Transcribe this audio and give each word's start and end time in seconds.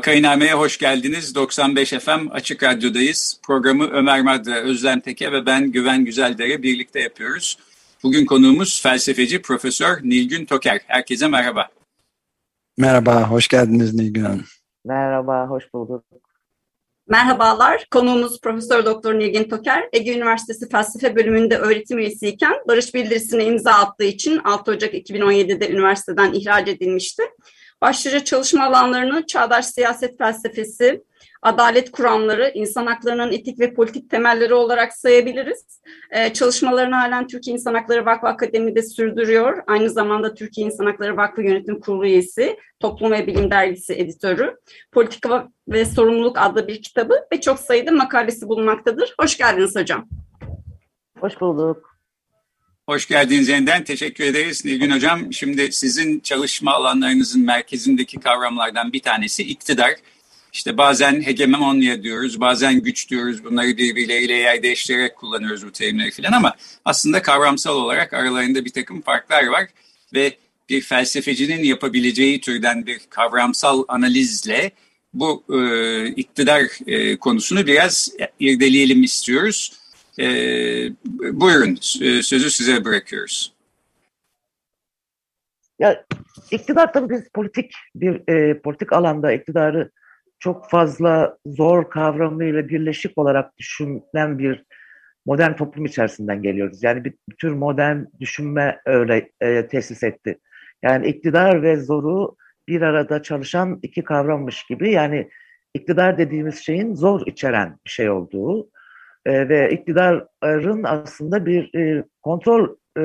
Vakainame'ye 0.00 0.54
hoş 0.54 0.78
geldiniz. 0.78 1.34
95 1.34 1.90
FM 1.90 2.30
Açık 2.30 2.62
Radyo'dayız. 2.62 3.40
Programı 3.46 3.90
Ömer 3.90 4.22
Madra, 4.22 4.60
Özlem 4.60 5.00
Teke 5.00 5.32
ve 5.32 5.46
ben 5.46 5.72
Güven 5.72 6.04
Güzeldere 6.04 6.62
birlikte 6.62 7.00
yapıyoruz. 7.00 7.58
Bugün 8.02 8.26
konuğumuz 8.26 8.82
felsefeci 8.82 9.42
Profesör 9.42 10.02
Nilgün 10.02 10.44
Toker. 10.44 10.80
Herkese 10.86 11.28
merhaba. 11.28 11.68
Merhaba, 12.78 13.30
hoş 13.30 13.48
geldiniz 13.48 13.94
Nilgün 13.94 14.22
Hanım. 14.22 14.44
Merhaba, 14.84 15.46
hoş 15.48 15.74
bulduk. 15.74 16.04
Merhabalar, 17.08 17.86
konuğumuz 17.90 18.40
Profesör 18.40 18.84
Doktor 18.84 19.14
Nilgün 19.14 19.48
Toker, 19.48 19.88
Ege 19.92 20.16
Üniversitesi 20.16 20.68
Felsefe 20.68 21.16
Bölümünde 21.16 21.58
öğretim 21.58 21.98
üyesiyken 21.98 22.54
barış 22.68 22.94
bildirisine 22.94 23.44
imza 23.44 23.72
attığı 23.72 24.04
için 24.04 24.40
6 24.44 24.70
Ocak 24.70 24.94
2017'de 24.94 25.70
üniversiteden 25.70 26.32
ihraç 26.32 26.68
edilmişti. 26.68 27.22
Başlıca 27.82 28.24
çalışma 28.24 28.64
alanlarını 28.64 29.26
çağdaş 29.26 29.66
siyaset 29.66 30.18
felsefesi, 30.18 31.04
adalet 31.42 31.90
kuramları, 31.90 32.52
insan 32.54 32.86
haklarının 32.86 33.32
etik 33.32 33.60
ve 33.60 33.74
politik 33.74 34.10
temelleri 34.10 34.54
olarak 34.54 34.92
sayabiliriz. 34.92 35.80
Ee, 36.10 36.32
çalışmalarını 36.32 36.94
halen 36.94 37.26
Türkiye 37.26 37.54
İnsan 37.54 37.74
Hakları 37.74 38.06
Vakfı 38.06 38.26
Akademi'de 38.26 38.82
sürdürüyor. 38.82 39.62
Aynı 39.66 39.90
zamanda 39.90 40.34
Türkiye 40.34 40.66
İnsan 40.66 40.86
Hakları 40.86 41.16
Vakfı 41.16 41.42
Yönetim 41.42 41.80
Kurulu 41.80 42.06
üyesi, 42.06 42.56
Toplum 42.80 43.12
ve 43.12 43.26
Bilim 43.26 43.50
Dergisi 43.50 43.94
editörü, 43.94 44.56
Politika 44.92 45.48
ve 45.68 45.84
Sorumluluk 45.84 46.38
adlı 46.38 46.68
bir 46.68 46.82
kitabı 46.82 47.14
ve 47.32 47.40
çok 47.40 47.58
sayıda 47.58 47.90
makalesi 47.90 48.48
bulunmaktadır. 48.48 49.14
Hoş 49.20 49.36
geldiniz 49.36 49.76
hocam. 49.76 50.08
Hoş 51.20 51.40
bulduk. 51.40 51.89
Hoş 52.90 53.08
geldiniz 53.08 53.48
yeniden. 53.48 53.84
Teşekkür 53.84 54.24
ederiz 54.24 54.64
Nilgün 54.64 54.90
Hocam. 54.90 55.32
Şimdi 55.32 55.72
sizin 55.72 56.20
çalışma 56.20 56.72
alanlarınızın 56.72 57.44
merkezindeki 57.44 58.20
kavramlardan 58.20 58.92
bir 58.92 59.00
tanesi 59.00 59.42
iktidar. 59.42 59.94
İşte 60.52 60.78
bazen 60.78 61.22
hegemonya 61.22 62.02
diyoruz, 62.02 62.40
bazen 62.40 62.80
güç 62.80 63.10
diyoruz. 63.10 63.44
Bunları 63.44 63.76
birbirleriyle 63.76 64.32
yer 64.32 64.62
değiştirerek 64.62 65.16
kullanıyoruz 65.16 65.66
bu 65.66 65.72
terimleri 65.72 66.10
falan 66.10 66.32
ama 66.32 66.54
aslında 66.84 67.22
kavramsal 67.22 67.76
olarak 67.76 68.12
aralarında 68.12 68.64
bir 68.64 68.72
takım 68.72 69.02
farklar 69.02 69.46
var. 69.46 69.66
Ve 70.14 70.36
bir 70.68 70.80
felsefecinin 70.80 71.64
yapabileceği 71.64 72.40
türden 72.40 72.86
bir 72.86 73.00
kavramsal 73.10 73.84
analizle 73.88 74.70
bu 75.14 75.44
e, 75.52 76.06
iktidar 76.08 76.62
e, 76.86 77.16
konusunu 77.16 77.66
biraz 77.66 78.10
irdeleyelim 78.40 79.02
istiyoruz. 79.02 79.79
E, 80.20 80.26
buyurun 81.32 81.78
sözü 82.22 82.50
size 82.50 82.84
bırakıyoruz. 82.84 83.54
Ya 85.78 86.04
iktidar 86.50 86.92
tabii 86.92 87.14
biz 87.14 87.28
politik 87.34 87.72
bir 87.94 88.28
e, 88.28 88.60
politik 88.60 88.92
alanda 88.92 89.32
iktidarı 89.32 89.90
çok 90.38 90.70
fazla 90.70 91.38
zor 91.46 91.90
kavramıyla 91.90 92.68
birleşik 92.68 93.18
olarak 93.18 93.58
düşünülen 93.58 94.38
bir 94.38 94.64
modern 95.26 95.56
toplum 95.56 95.84
içerisinden 95.84 96.42
geliyoruz. 96.42 96.82
Yani 96.82 97.04
bir, 97.04 97.14
bir 97.30 97.36
tür 97.36 97.52
modern 97.52 98.04
düşünme 98.20 98.80
öyle 98.86 99.30
e, 99.40 99.66
tesis 99.66 100.02
etti. 100.02 100.38
Yani 100.82 101.06
iktidar 101.06 101.62
ve 101.62 101.76
zoru 101.76 102.36
bir 102.68 102.82
arada 102.82 103.22
çalışan 103.22 103.78
iki 103.82 104.04
kavrammış 104.04 104.64
gibi 104.64 104.90
yani 104.90 105.30
iktidar 105.74 106.18
dediğimiz 106.18 106.58
şeyin 106.58 106.94
zor 106.94 107.26
içeren 107.26 107.78
bir 107.84 107.90
şey 107.90 108.10
olduğu 108.10 108.70
e, 109.26 109.48
ve 109.48 109.70
iktidarın 109.70 110.84
aslında 110.84 111.46
bir 111.46 111.74
e, 111.74 112.04
kontrol 112.22 112.76
e, 112.98 113.02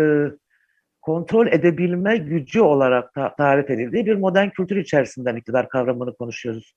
kontrol 1.01 1.47
edebilme 1.47 2.17
gücü 2.17 2.61
olarak 2.61 3.13
ta 3.13 3.35
tarif 3.35 3.69
edildiği 3.69 4.05
bir 4.05 4.15
modern 4.15 4.49
kültür 4.49 4.75
içerisinden 4.75 5.35
iktidar 5.35 5.69
kavramını 5.69 6.15
konuşuyoruz. 6.15 6.75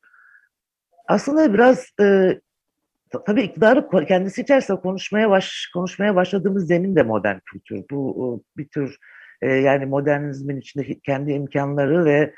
Aslında 1.08 1.54
biraz 1.54 1.86
e, 2.00 2.40
tabii 3.26 3.42
iktidarı 3.42 4.06
kendisi 4.08 4.42
içerisinde 4.42 4.80
konuşmaya 4.80 5.30
baş 5.30 5.70
konuşmaya 5.74 6.14
başladığımız 6.14 6.66
zemin 6.66 6.96
de 6.96 7.02
modern 7.02 7.38
kültür. 7.46 7.84
Bu 7.90 8.44
bir 8.56 8.68
tür 8.68 8.98
yani 9.42 9.86
modernizmin 9.86 10.56
içinde 10.56 10.98
kendi 11.06 11.32
imkanları 11.32 12.04
ve 12.04 12.34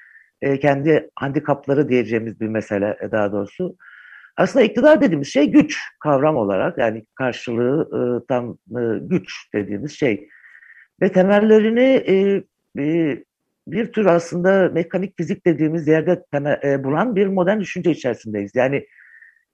kendi 0.60 1.10
handikapları 1.14 1.88
diyeceğimiz 1.88 2.40
bir 2.40 2.48
mesele 2.48 2.98
daha 3.12 3.32
doğrusu. 3.32 3.76
Aslında 4.40 4.64
iktidar 4.64 5.00
dediğimiz 5.00 5.28
şey 5.28 5.50
güç 5.50 5.78
kavram 6.02 6.36
olarak 6.36 6.78
yani 6.78 7.04
karşılığı 7.14 7.88
e, 7.92 8.26
tam 8.28 8.50
e, 8.50 8.98
güç 9.00 9.32
dediğimiz 9.54 9.92
şey. 9.92 10.28
Ve 11.02 11.12
temellerini 11.12 11.80
e, 12.06 12.42
e, 12.82 13.24
bir 13.66 13.92
tür 13.92 14.06
aslında 14.06 14.68
mekanik 14.68 15.16
fizik 15.16 15.46
dediğimiz 15.46 15.88
yerde 15.88 16.24
temel, 16.32 16.60
e, 16.64 16.84
bulan 16.84 17.16
bir 17.16 17.26
modern 17.26 17.60
düşünce 17.60 17.90
içerisindeyiz. 17.90 18.50
Yani 18.54 18.86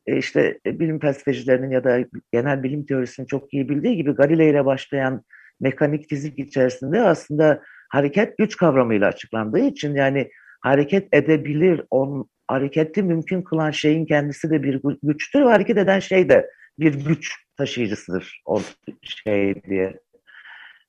e, 0.06 0.16
işte 0.16 0.58
e, 0.66 0.80
bilim 0.80 1.00
felsefecilerinin 1.00 1.70
ya 1.70 1.84
da 1.84 1.98
genel 2.32 2.62
bilim 2.62 2.86
teorisinin 2.86 3.26
çok 3.26 3.54
iyi 3.54 3.68
bildiği 3.68 3.96
gibi 3.96 4.12
Galileo 4.12 4.50
ile 4.50 4.64
başlayan 4.64 5.22
mekanik 5.60 6.08
fizik 6.08 6.38
içerisinde 6.38 7.00
aslında 7.00 7.62
hareket 7.88 8.38
güç 8.38 8.56
kavramıyla 8.56 9.08
açıklandığı 9.08 9.60
için 9.60 9.94
yani 9.94 10.30
hareket 10.60 11.08
edebilir, 11.12 11.82
on, 11.90 12.28
hareketi 12.48 13.02
mümkün 13.02 13.42
kılan 13.42 13.70
şeyin 13.70 14.06
kendisi 14.06 14.50
de 14.50 14.62
bir 14.62 14.80
güçtür 15.02 15.40
ve 15.40 15.50
hareket 15.50 15.78
eden 15.78 15.98
şey 15.98 16.28
de 16.28 16.50
bir 16.78 16.94
güç 16.94 17.32
taşıyıcısıdır 17.56 18.42
o 18.44 18.60
şey 19.02 19.62
diye. 19.62 20.00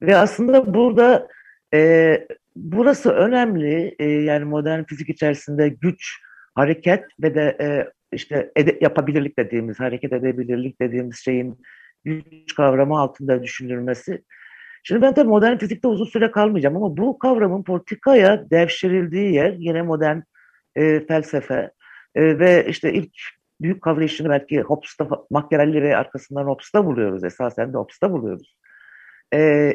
Ve 0.02 0.18
aslında 0.18 0.74
burada 0.74 1.28
e, 1.74 2.28
burası 2.56 3.12
önemli. 3.12 3.96
E, 4.00 4.06
yani 4.06 4.46
modern 4.46 4.84
fizik 4.84 5.10
içerisinde 5.10 5.70
güç, 5.70 6.20
hareket 6.56 7.04
ve 7.22 7.36
de 7.36 7.58
e, 7.62 7.68
işte 8.12 8.52
ede, 8.56 8.78
yapabilirlik 8.82 9.40
dediğimiz, 9.40 9.80
hareket 9.80 10.14
edebilirlik 10.14 10.82
dediğimiz 10.82 11.18
şeyin 11.18 11.62
güç 12.06 12.56
kavramı 12.56 13.00
altında 13.00 13.44
düşünülmesi. 13.44 14.24
Şimdi 14.84 15.02
ben 15.02 15.14
tabii 15.14 15.30
modern 15.30 15.58
fizikte 15.58 15.88
uzun 15.88 16.06
süre 16.06 16.32
kalmayacağım 16.32 16.76
ama 16.76 16.98
bu 16.98 17.20
kavramın 17.20 17.64
politikaya 17.64 18.50
devşirildiği 18.50 19.34
yer 19.34 19.54
yine 19.58 19.82
modern 19.82 20.20
e, 20.78 21.06
felsefe 21.08 21.72
e, 22.16 22.40
ve 22.40 22.66
işte 22.70 22.94
ilk 22.94 23.14
büyük 23.62 23.82
kavrayışını 23.82 24.30
belki 24.30 24.62
Hobbes'ta, 24.62 25.08
Machiavelli 25.30 25.82
ve 25.82 25.98
arkasından 25.98 26.46
Hobbes'ta 26.46 26.86
buluyoruz. 26.86 27.24
Esasen 27.24 27.74
de 27.74 27.78
Hobbes'ta 27.78 28.12
buluyoruz. 28.12 28.58
E, 29.34 29.74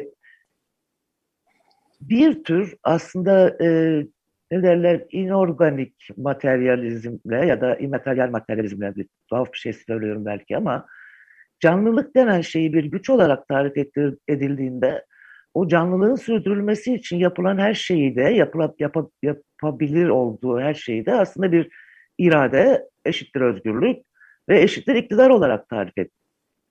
bir 2.01 2.43
tür 2.43 2.75
aslında 2.83 3.49
e, 3.63 3.67
ne 4.51 4.63
derler 4.63 5.05
inorganik 5.11 6.09
materyalizmle 6.17 7.45
ya 7.45 7.61
da 7.61 7.75
immateryal 7.75 8.29
materyalizmle 8.29 8.95
bir 8.95 9.07
tuhaf 9.29 9.53
bir 9.53 9.57
şey 9.57 9.73
söylüyorum 9.73 10.25
belki 10.25 10.57
ama 10.57 10.85
canlılık 11.59 12.15
denen 12.15 12.41
şeyi 12.41 12.73
bir 12.73 12.83
güç 12.83 13.09
olarak 13.09 13.47
tarif 13.47 13.73
edildiğinde 14.27 15.05
o 15.53 15.67
canlılığın 15.67 16.15
sürdürülmesi 16.15 16.93
için 16.93 17.17
yapılan 17.17 17.57
her 17.57 17.73
şeyi 17.73 18.15
de 18.15 18.21
yapıla, 18.21 18.73
yap, 18.79 18.95
yapabilir 19.23 20.09
olduğu 20.09 20.59
her 20.59 20.73
şeyi 20.73 21.05
de 21.05 21.13
aslında 21.13 21.51
bir 21.51 21.69
irade 22.17 22.89
eşittir 23.05 23.41
özgürlük 23.41 23.97
ve 24.49 24.61
eşittir 24.61 24.95
iktidar 24.95 25.29
olarak 25.29 25.69
tarif 25.69 25.97
et, 25.97 26.11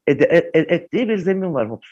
ed, 0.07 0.21
et, 0.21 0.51
et, 0.55 0.73
ettiği 0.73 1.09
bir 1.09 1.19
zemin 1.19 1.55
var 1.55 1.71
Hobbes. 1.71 1.89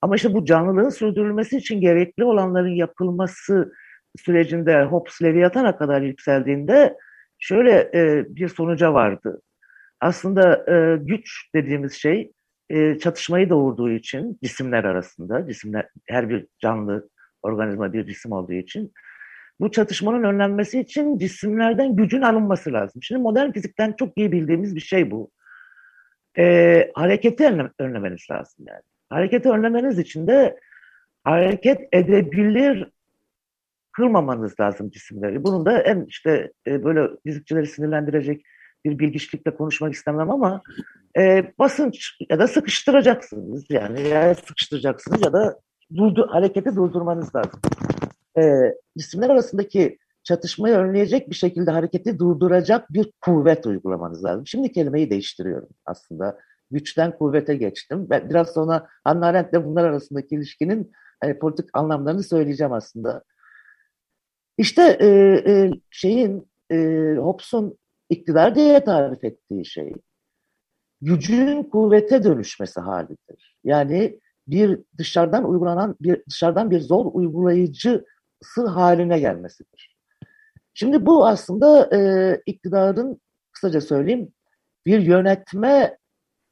Ama 0.00 0.16
işte 0.16 0.34
bu 0.34 0.44
canlılığın 0.44 0.88
sürdürülmesi 0.88 1.56
için 1.56 1.80
gerekli 1.80 2.24
olanların 2.24 2.74
yapılması 2.74 3.72
sürecinde 4.16 4.82
Hobbes 4.82 5.22
Leviathan'a 5.22 5.76
kadar 5.76 6.02
yükseldiğinde 6.02 6.96
şöyle 7.38 7.90
e, 7.94 8.24
bir 8.28 8.48
sonuca 8.48 8.94
vardı. 8.94 9.42
Aslında 10.00 10.72
e, 10.72 10.96
güç 10.96 11.50
dediğimiz 11.54 11.92
şey 11.92 12.32
çatışmayı 13.00 13.50
doğurduğu 13.50 13.90
için 13.90 14.38
cisimler 14.42 14.84
arasında, 14.84 15.48
cisimler 15.48 15.88
her 16.06 16.28
bir 16.28 16.46
canlı 16.58 17.08
organizma 17.42 17.92
bir 17.92 18.06
cisim 18.06 18.32
olduğu 18.32 18.52
için 18.52 18.92
bu 19.60 19.70
çatışmanın 19.70 20.22
önlenmesi 20.22 20.80
için 20.80 21.18
cisimlerden 21.18 21.96
gücün 21.96 22.22
alınması 22.22 22.72
lazım. 22.72 23.02
Şimdi 23.02 23.22
modern 23.22 23.50
fizikten 23.50 23.92
çok 23.92 24.18
iyi 24.18 24.32
bildiğimiz 24.32 24.74
bir 24.74 24.80
şey 24.80 25.10
bu. 25.10 25.30
E, 26.38 26.90
hareketi 26.94 27.44
önlemeniz 27.78 28.26
lazım 28.30 28.64
yani. 28.68 28.82
hareketi 29.10 29.48
önlemeniz 29.48 29.98
için 29.98 30.26
de 30.26 30.60
hareket 31.24 31.88
edebilir 31.92 32.88
kırmamanız 33.92 34.60
lazım 34.60 34.90
cisimleri. 34.90 35.44
Bunun 35.44 35.66
da 35.66 35.82
en 35.82 36.04
işte 36.04 36.52
e, 36.66 36.84
böyle 36.84 37.08
fizikçileri 37.26 37.66
sinirlendirecek 37.66 38.42
bir 38.84 38.98
bilgiçlikle 38.98 39.56
konuşmak 39.56 39.92
istemem 39.92 40.30
ama 40.30 40.62
e, 41.18 41.52
basınç 41.58 42.16
ya 42.30 42.38
da 42.38 42.48
sıkıştıracaksınız 42.48 43.64
yani 43.70 44.08
ya 44.08 44.34
sıkıştıracaksınız 44.34 45.22
ya 45.24 45.32
da 45.32 45.60
durdu, 45.96 46.28
hareketi 46.30 46.76
durdurmanız 46.76 47.34
lazım. 47.34 47.60
E, 48.38 48.42
cisimler 48.98 49.30
arasındaki 49.30 49.98
çatışmayı 50.24 50.74
önleyecek 50.74 51.30
bir 51.30 51.34
şekilde 51.34 51.70
hareketi 51.70 52.18
durduracak 52.18 52.92
bir 52.92 53.12
kuvvet 53.20 53.66
uygulamanız 53.66 54.24
lazım. 54.24 54.46
Şimdi 54.46 54.72
kelimeyi 54.72 55.10
değiştiriyorum 55.10 55.68
aslında. 55.86 56.38
Güçten 56.70 57.18
kuvvete 57.18 57.56
geçtim. 57.56 58.06
Ben 58.10 58.30
biraz 58.30 58.52
sonra 58.52 58.88
Hannah 59.04 59.26
Arendt'le 59.26 59.64
bunlar 59.64 59.84
arasındaki 59.84 60.34
ilişkinin 60.34 60.92
e, 61.22 61.38
politik 61.38 61.66
anlamlarını 61.72 62.22
söyleyeceğim 62.22 62.72
aslında. 62.72 63.22
İşte 64.58 64.82
e, 65.00 65.06
e, 65.52 65.70
şeyin 65.90 66.48
e, 66.70 66.76
Hobbes'un 67.18 67.78
iktidar 68.10 68.54
diye 68.54 68.84
tarif 68.84 69.24
ettiği 69.24 69.66
şey 69.66 69.92
gücün 71.02 71.62
kuvvete 71.62 72.24
dönüşmesi 72.24 72.80
halidir. 72.80 73.56
Yani 73.64 74.20
bir 74.48 74.80
dışarıdan 74.98 75.50
uygulanan 75.50 75.96
bir 76.00 76.22
dışarıdan 76.30 76.70
bir 76.70 76.80
zor 76.80 77.06
uygulayıcısı 77.12 78.66
haline 78.66 79.18
gelmesidir. 79.18 79.96
Şimdi 80.74 81.06
bu 81.06 81.26
aslında 81.26 81.96
e, 81.96 82.42
iktidarın 82.46 83.20
kısaca 83.52 83.80
söyleyeyim 83.80 84.32
bir 84.86 85.00
yönetme 85.00 85.98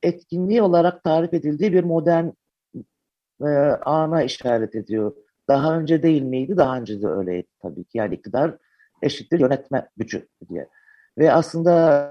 etkinliği 0.02 0.62
olarak 0.62 1.04
tarif 1.04 1.34
edildiği 1.34 1.72
bir 1.72 1.84
modern 1.84 2.28
e, 3.42 3.48
ana 3.84 4.22
işaret 4.22 4.74
ediyor. 4.74 5.12
Daha 5.48 5.78
önce 5.78 6.02
değil 6.02 6.22
miydi? 6.22 6.56
Daha 6.56 6.76
önce 6.76 7.02
de 7.02 7.06
öyleydi 7.06 7.46
tabii 7.62 7.84
ki. 7.84 7.98
Yani 7.98 8.14
iktidar 8.14 8.56
eşittir 9.02 9.38
yönetme 9.38 9.88
gücü 9.96 10.28
diye. 10.48 10.68
Ve 11.18 11.32
aslında 11.32 12.10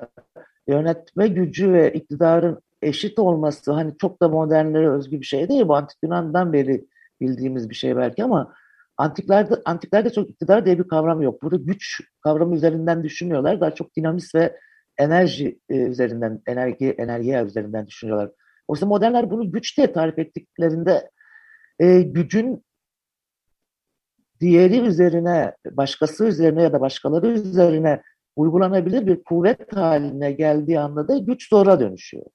yönetme 0.68 1.28
gücü 1.28 1.74
ve 1.74 1.94
iktidarın 1.94 2.60
eşit 2.82 3.20
olması 3.20 3.72
hani 3.72 3.98
çok 3.98 4.22
da 4.22 4.30
modernlere 4.30 4.90
özgü 4.90 5.20
bir 5.20 5.26
şey 5.26 5.50
değil. 5.50 5.68
Bu 5.68 5.76
antik 5.76 5.98
Yunan'dan 6.04 6.54
beri 6.54 6.86
bildiğimiz 7.22 7.70
bir 7.70 7.76
şey 7.76 7.96
belki 7.96 8.24
ama 8.24 8.54
antiklerde, 8.98 9.56
antiklerde 9.66 10.10
çok 10.10 10.30
iktidar 10.30 10.66
diye 10.66 10.80
bir 10.80 10.88
kavram 10.88 11.22
yok. 11.22 11.42
Burada 11.42 11.56
güç 11.56 12.02
kavramı 12.24 12.56
üzerinden 12.56 13.04
düşünüyorlar. 13.04 13.62
Daha 13.62 13.76
çok 13.76 13.96
dinamist 13.96 14.36
ve 14.36 14.60
enerji 14.98 15.60
e, 15.70 15.76
üzerinden, 15.78 16.42
enerji, 16.48 16.96
enerjiye 16.98 17.44
üzerinden 17.44 17.88
düşünüyorlar. 17.88 18.32
Oysa 18.68 18.86
modernler 18.86 19.32
bunu 19.32 19.52
güç 19.52 19.78
diye 19.78 19.94
tarif 19.94 20.20
ettiklerinde 20.20 21.10
e, 21.80 22.02
gücün 22.02 22.64
diğeri 24.40 24.80
üzerine, 24.80 25.54
başkası 25.72 26.26
üzerine 26.26 26.64
ya 26.64 26.74
da 26.74 26.82
başkaları 26.82 27.28
üzerine 27.28 28.02
uygulanabilir 28.36 29.08
bir 29.08 29.24
kuvvet 29.24 29.76
haline 29.76 30.32
geldiği 30.32 30.80
anda 30.80 31.08
da 31.08 31.18
güç 31.18 31.50
zora 31.50 31.80
dönüşüyor. 31.80 32.26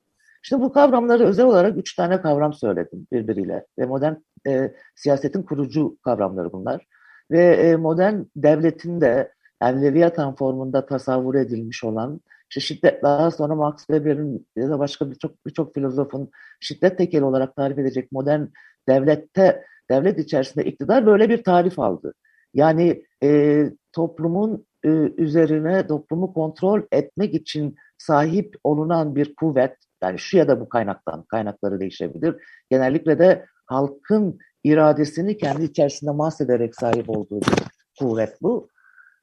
İşte 0.43 0.61
bu 0.61 0.73
kavramları 0.73 1.25
özel 1.25 1.47
olarak 1.47 1.77
üç 1.77 1.97
tane 1.97 2.21
kavram 2.21 2.53
söyledim 2.53 3.07
birbiriyle. 3.13 3.67
Ve 3.79 3.87
modern 3.87 4.15
e, 4.47 4.75
siyasetin 4.95 5.43
kurucu 5.43 5.97
kavramları 6.05 6.53
bunlar. 6.53 6.87
Ve 7.31 7.45
e, 7.45 7.77
modern 7.77 8.23
devletin 8.37 9.01
de 9.01 9.33
yani 9.63 9.83
Leviathan 9.83 10.35
formunda 10.35 10.87
tasavvur 10.87 11.35
edilmiş 11.35 11.85
olan 11.85 12.21
işte 12.51 12.61
şiddet 12.61 13.03
daha 13.03 13.31
sonra 13.31 13.55
Max 13.55 13.77
Weber'in 13.77 14.47
ya 14.57 14.71
da 14.71 14.79
başka 14.79 15.11
birçok 15.11 15.47
birçok 15.47 15.75
filozofun 15.75 16.31
şiddet 16.61 16.99
tekeli 16.99 17.25
olarak 17.25 17.57
tarif 17.57 17.79
edecek 17.79 18.13
modern 18.13 18.43
devlette 18.89 19.65
devlet 19.91 20.19
içerisinde 20.19 20.65
iktidar 20.65 21.07
böyle 21.07 21.29
bir 21.29 21.45
tarif 21.45 21.79
aldı. 21.79 22.15
Yani 22.55 23.05
e, 23.23 23.65
toplumun 23.93 24.67
üzerine 25.17 25.87
toplumu 25.87 26.33
kontrol 26.33 26.83
etmek 26.93 27.35
için 27.35 27.77
sahip 27.99 28.57
olunan 28.65 29.17
bir 29.17 29.35
kuvvet, 29.35 29.77
yani 30.03 30.19
şu 30.19 30.37
ya 30.37 30.49
da 30.49 30.61
bu 30.61 30.69
kaynaktan, 30.69 31.23
kaynakları 31.23 31.81
değişebilir. 31.81 32.37
Genellikle 32.71 33.19
de 33.19 33.47
halkın 33.67 34.39
iradesini 34.65 35.37
kendi 35.37 35.65
içerisinde 35.65 36.11
mahsederek 36.11 36.75
sahip 36.75 37.11
olduğu 37.11 37.41
bir 37.41 37.55
kuvvet 37.99 38.43
bu. 38.43 38.69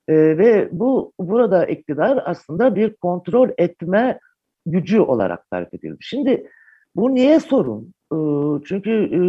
E, 0.07 0.13
ve 0.13 0.69
bu 0.71 1.13
burada 1.19 1.65
iktidar 1.65 2.23
aslında 2.25 2.75
bir 2.75 2.93
kontrol 2.93 3.49
etme 3.57 4.19
gücü 4.65 4.99
olarak 4.99 5.49
tarif 5.49 5.73
edildi. 5.73 5.97
Şimdi 5.99 6.49
bu 6.95 7.15
niye 7.15 7.39
sorun? 7.39 7.93
E, 8.13 8.17
çünkü 8.65 8.91
e, 8.91 9.19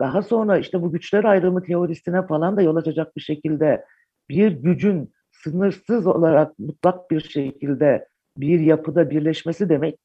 daha 0.00 0.22
sonra 0.22 0.58
işte 0.58 0.82
bu 0.82 0.92
güçler 0.92 1.24
ayrımı 1.24 1.62
teorisine 1.62 2.26
falan 2.26 2.56
da 2.56 2.62
yol 2.62 2.76
açacak 2.76 3.16
bir 3.16 3.20
şekilde 3.20 3.84
bir 4.30 4.52
gücün 4.52 5.12
sınırsız 5.32 6.06
olarak 6.06 6.58
mutlak 6.58 7.10
bir 7.10 7.20
şekilde 7.20 8.08
bir 8.36 8.60
yapıda 8.60 9.10
birleşmesi 9.10 9.68
demek 9.68 9.98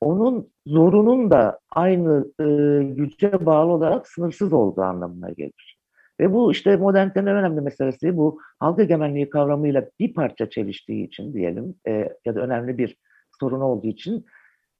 onun 0.00 0.52
zorunun 0.66 1.30
da 1.30 1.58
aynı 1.70 2.24
e, 2.40 2.44
güce 2.84 3.46
bağlı 3.46 3.72
olarak 3.72 4.08
sınırsız 4.08 4.52
olduğu 4.52 4.82
anlamına 4.82 5.30
gelir. 5.30 5.80
Ve 6.20 6.32
bu 6.32 6.52
işte 6.52 6.76
modernitenin 6.76 7.26
en 7.26 7.36
önemli 7.36 7.60
meselesi 7.60 8.16
bu 8.16 8.40
halk 8.58 8.78
egemenliği 8.78 9.30
kavramıyla 9.30 9.90
bir 10.00 10.14
parça 10.14 10.50
çeliştiği 10.50 11.06
için 11.06 11.34
diyelim 11.34 11.74
e, 11.88 12.08
ya 12.24 12.34
da 12.34 12.40
önemli 12.40 12.78
bir 12.78 12.96
sorun 13.40 13.60
olduğu 13.60 13.86
için 13.86 14.26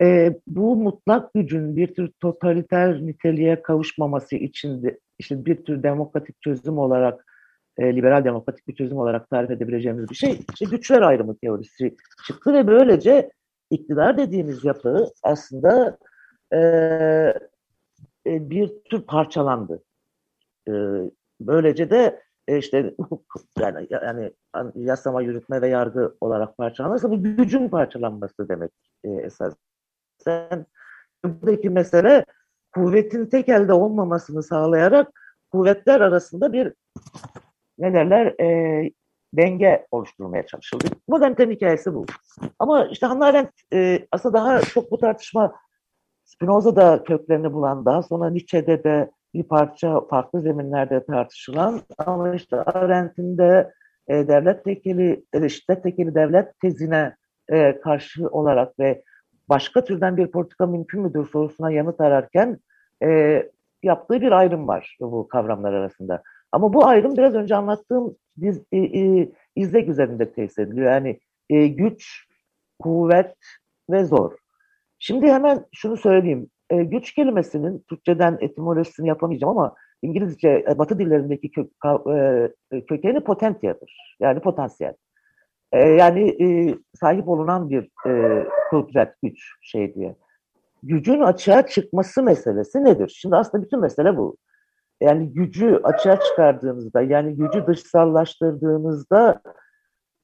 e, 0.02 0.36
bu 0.46 0.76
mutlak 0.76 1.34
gücün 1.34 1.76
bir 1.76 1.94
tür 1.94 2.10
totaliter 2.20 3.06
niteliğe 3.06 3.62
kavuşmaması 3.62 4.36
için 4.36 4.82
de 4.82 4.98
işte 5.18 5.44
bir 5.44 5.64
tür 5.64 5.82
demokratik 5.82 6.42
çözüm 6.42 6.78
olarak 6.78 7.26
e, 7.78 7.96
liberal 7.96 8.24
demokratik 8.24 8.68
bir 8.68 8.74
çözüm 8.74 8.98
olarak 8.98 9.30
tarif 9.30 9.50
edebileceğimiz 9.50 10.10
bir 10.10 10.14
şey 10.14 10.40
işte 10.52 10.76
güçler 10.76 11.02
ayrımı 11.02 11.36
teorisi 11.36 11.96
çıktı 12.26 12.54
ve 12.54 12.66
böylece 12.66 13.30
iktidar 13.70 14.18
dediğimiz 14.18 14.64
yapı 14.64 15.06
aslında 15.22 15.98
e, 16.52 16.58
e, 18.26 18.50
bir 18.50 18.70
tür 18.84 19.02
parçalandı. 19.02 19.82
E, 20.68 20.72
böylece 21.40 21.90
de 21.90 22.22
e, 22.48 22.58
işte 22.58 22.94
yani, 23.58 23.86
yani 23.90 24.32
yasama, 24.74 25.22
yürütme 25.22 25.62
ve 25.62 25.68
yargı 25.68 26.14
olarak 26.20 26.56
parçalanırsa 26.56 27.10
bu 27.10 27.22
gücün 27.22 27.68
parçalanması 27.68 28.48
demek 28.48 28.70
e, 29.04 29.10
esas. 29.10 29.54
Sen 30.18 30.66
buradaki 31.24 31.70
mesele 31.70 32.24
kuvvetin 32.74 33.26
tek 33.26 33.48
elde 33.48 33.72
olmamasını 33.72 34.42
sağlayarak 34.42 35.08
kuvvetler 35.52 36.00
arasında 36.00 36.52
bir 36.52 36.72
ne 37.80 37.94
derler 37.94 38.26
e, 38.40 38.90
denge 39.32 39.86
oluşturmaya 39.90 40.46
çalışıldı. 40.46 40.84
Modernitenin 41.08 41.54
hikayesi 41.54 41.94
bu. 41.94 42.06
Ama 42.58 42.86
işte 42.86 43.06
Hannah 43.06 43.26
Arendt 43.26 43.50
e, 43.72 44.06
aslında 44.12 44.38
daha 44.38 44.60
çok 44.60 44.90
bu 44.90 44.98
tartışma 44.98 45.54
Spinoza'da 46.24 47.04
köklerini 47.04 47.52
bulan, 47.52 47.84
daha 47.84 48.02
sonra 48.02 48.30
Nietzsche'de 48.30 48.84
de 48.84 49.10
bir 49.34 49.42
parça 49.42 50.00
farklı 50.00 50.40
zeminlerde 50.40 51.04
tartışılan 51.04 51.80
ama 51.98 52.34
işte 52.34 52.56
Arendt'in 52.56 53.38
de 53.38 53.72
e, 54.08 54.28
devlet 54.28 54.64
tekeli, 54.64 55.24
e, 55.34 55.76
tekeli 55.82 56.14
devlet 56.14 56.60
tezine 56.60 57.16
e, 57.48 57.80
karşı 57.80 58.28
olarak 58.28 58.78
ve 58.78 59.02
başka 59.48 59.84
türden 59.84 60.16
bir 60.16 60.26
politika 60.26 60.66
mümkün 60.66 61.00
müdür 61.00 61.26
sorusuna 61.26 61.70
yanıt 61.70 62.00
ararken 62.00 62.58
e, 63.02 63.42
yaptığı 63.82 64.20
bir 64.20 64.32
ayrım 64.32 64.68
var 64.68 64.96
bu 65.00 65.28
kavramlar 65.28 65.72
arasında. 65.72 66.22
Ama 66.52 66.72
bu 66.72 66.86
ayrım 66.86 67.16
biraz 67.16 67.34
önce 67.34 67.56
anlattığım 67.56 68.16
diz, 68.40 68.62
e, 68.72 68.78
e, 68.78 69.32
izlek 69.56 69.88
üzerinde 69.88 70.32
tesis 70.32 70.58
ediliyor. 70.58 70.92
Yani 70.92 71.20
e, 71.50 71.66
güç, 71.66 72.26
kuvvet 72.78 73.36
ve 73.90 74.04
zor. 74.04 74.32
Şimdi 74.98 75.26
hemen 75.26 75.66
şunu 75.72 75.96
söyleyeyim. 75.96 76.50
E, 76.70 76.84
güç 76.84 77.14
kelimesinin 77.14 77.84
Türkçeden 77.88 78.38
etimolojisini 78.40 79.08
yapamayacağım 79.08 79.58
ama 79.58 79.74
İngilizce, 80.02 80.64
e, 80.68 80.78
Batı 80.78 80.98
dillerindeki 80.98 81.50
kö, 81.50 81.62
e, 82.72 82.86
kökeni 82.86 83.20
potentiyadır. 83.20 84.16
Yani 84.20 84.40
potansiyel. 84.40 84.94
E, 85.72 85.78
yani 85.78 86.44
e, 86.44 86.74
sahip 86.94 87.28
olunan 87.28 87.70
bir 87.70 87.88
e, 88.06 88.44
kudret, 88.70 89.14
güç 89.22 89.38
şey 89.62 89.94
diye. 89.94 90.16
Gücün 90.82 91.20
açığa 91.20 91.66
çıkması 91.66 92.22
meselesi 92.22 92.84
nedir? 92.84 93.16
Şimdi 93.16 93.36
aslında 93.36 93.64
bütün 93.64 93.80
mesele 93.80 94.16
bu 94.16 94.36
yani 95.00 95.32
gücü 95.32 95.80
açığa 95.84 96.20
çıkardığımızda 96.20 97.02
yani 97.02 97.36
gücü 97.36 97.66
dışsallaştırdığımızda 97.66 99.40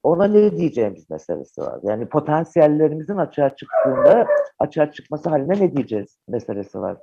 ona 0.03 0.25
ne 0.25 0.57
diyeceğimiz 0.57 1.11
meselesi 1.11 1.61
var. 1.61 1.81
Yani 1.83 2.09
potansiyellerimizin 2.09 3.17
açığa 3.17 3.57
çıktığında 3.57 4.27
açığa 4.59 4.93
çıkması 4.93 5.31
haline 5.31 5.61
ne 5.61 5.77
diyeceğiz 5.77 6.19
meselesi 6.29 6.81
var. 6.81 6.97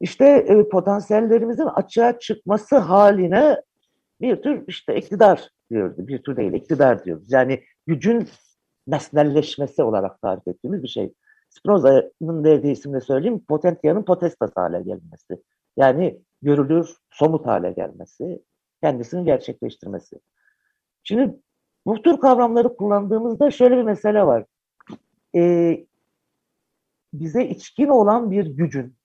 İşte 0.00 0.24
e, 0.26 0.68
potansiyellerimizin 0.68 1.66
açığa 1.66 2.18
çıkması 2.18 2.78
haline 2.78 3.62
bir 4.20 4.42
tür 4.42 4.64
işte 4.66 4.96
iktidar 4.96 5.48
diyoruz. 5.70 6.08
Bir 6.08 6.22
tür 6.22 6.36
değil 6.36 6.52
iktidar 6.52 7.04
diyoruz. 7.04 7.32
Yani 7.32 7.62
gücün 7.86 8.28
nesnelleşmesi 8.86 9.82
olarak 9.82 10.22
tarif 10.22 10.48
ettiğimiz 10.48 10.82
bir 10.82 10.88
şey. 10.88 11.12
Spinoza'nın 11.50 12.44
verdiği 12.44 12.72
isimle 12.72 13.00
söyleyeyim, 13.00 13.44
potentiyanın 13.48 14.02
potestas 14.02 14.50
hale 14.56 14.82
gelmesi. 14.82 15.42
Yani 15.76 16.20
görülür, 16.42 16.96
somut 17.10 17.46
hale 17.46 17.72
gelmesi, 17.72 18.42
kendisini 18.82 19.24
gerçekleştirmesi. 19.24 20.20
Şimdi 21.02 21.40
bu 21.86 22.02
tür 22.02 22.16
kavramları 22.16 22.76
kullandığımızda 22.76 23.50
şöyle 23.50 23.76
bir 23.76 23.82
mesele 23.82 24.26
var. 24.26 24.44
Ee, 25.36 25.86
bize 27.12 27.46
içkin 27.46 27.88
olan 27.88 28.30
bir 28.30 28.46
gücün 28.46 28.96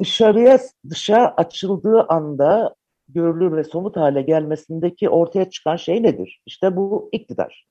dışarıya 0.00 0.58
dışa 0.90 1.34
açıldığı 1.36 2.02
anda 2.02 2.74
görülür 3.08 3.56
ve 3.56 3.64
somut 3.64 3.96
hale 3.96 4.22
gelmesindeki 4.22 5.08
ortaya 5.08 5.50
çıkan 5.50 5.76
şey 5.76 6.02
nedir? 6.02 6.42
İşte 6.46 6.76
bu 6.76 7.08
iktidar. 7.12 7.66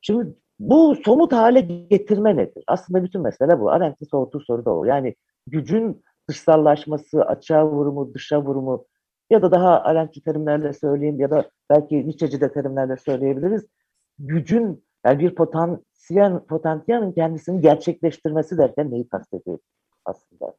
Şimdi 0.00 0.34
bu 0.58 0.96
somut 1.04 1.32
hale 1.32 1.60
getirme 1.60 2.36
nedir? 2.36 2.64
Aslında 2.66 3.04
bütün 3.04 3.22
mesele 3.22 3.60
bu. 3.60 3.70
Arendt'in 3.70 4.06
sorduğu 4.06 4.40
soru 4.40 4.64
da 4.64 4.70
o. 4.70 4.84
Yani 4.84 5.14
gücün 5.46 6.02
dışsallaşması, 6.28 7.22
açığa 7.22 7.66
vurumu, 7.66 8.14
dışa 8.14 8.42
vurumu 8.42 8.86
ya 9.30 9.42
da 9.42 9.50
daha 9.50 9.80
Arendt'ci 9.80 10.22
terimlerle 10.22 10.72
söyleyeyim 10.72 11.20
ya 11.20 11.30
da 11.30 11.50
belki 11.70 12.06
Nietzsche'ci 12.06 12.40
de 12.40 12.52
terimlerle 12.52 12.96
söyleyebiliriz. 12.96 13.66
Gücün 14.18 14.84
yani 15.06 15.18
bir 15.18 15.34
potansiyel, 15.34 16.38
potansiyelin 16.38 17.12
kendisini 17.12 17.60
gerçekleştirmesi 17.60 18.58
derken 18.58 18.90
neyi 18.90 19.08
kastediyor 19.08 19.58
aslında? 20.04 20.54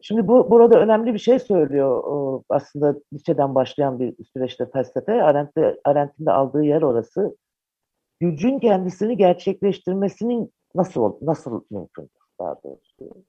Şimdi 0.00 0.28
bu 0.28 0.50
burada 0.50 0.80
önemli 0.80 1.14
bir 1.14 1.18
şey 1.18 1.38
söylüyor. 1.38 2.02
Aslında 2.48 2.94
Nietzsche'den 3.12 3.54
başlayan 3.54 4.00
bir 4.00 4.24
süreçte 4.24 4.70
felsefe. 4.70 5.22
Arendt'in 5.84 6.26
de 6.26 6.32
aldığı 6.32 6.64
yer 6.64 6.82
orası. 6.82 7.36
Gücün 8.20 8.58
kendisini 8.58 9.16
gerçekleştirmesinin 9.16 10.52
nasıl 10.74 11.16
nasıl 11.22 11.62
mümkün 11.70 12.10
daha 12.40 12.56
doğrusu. 12.64 13.24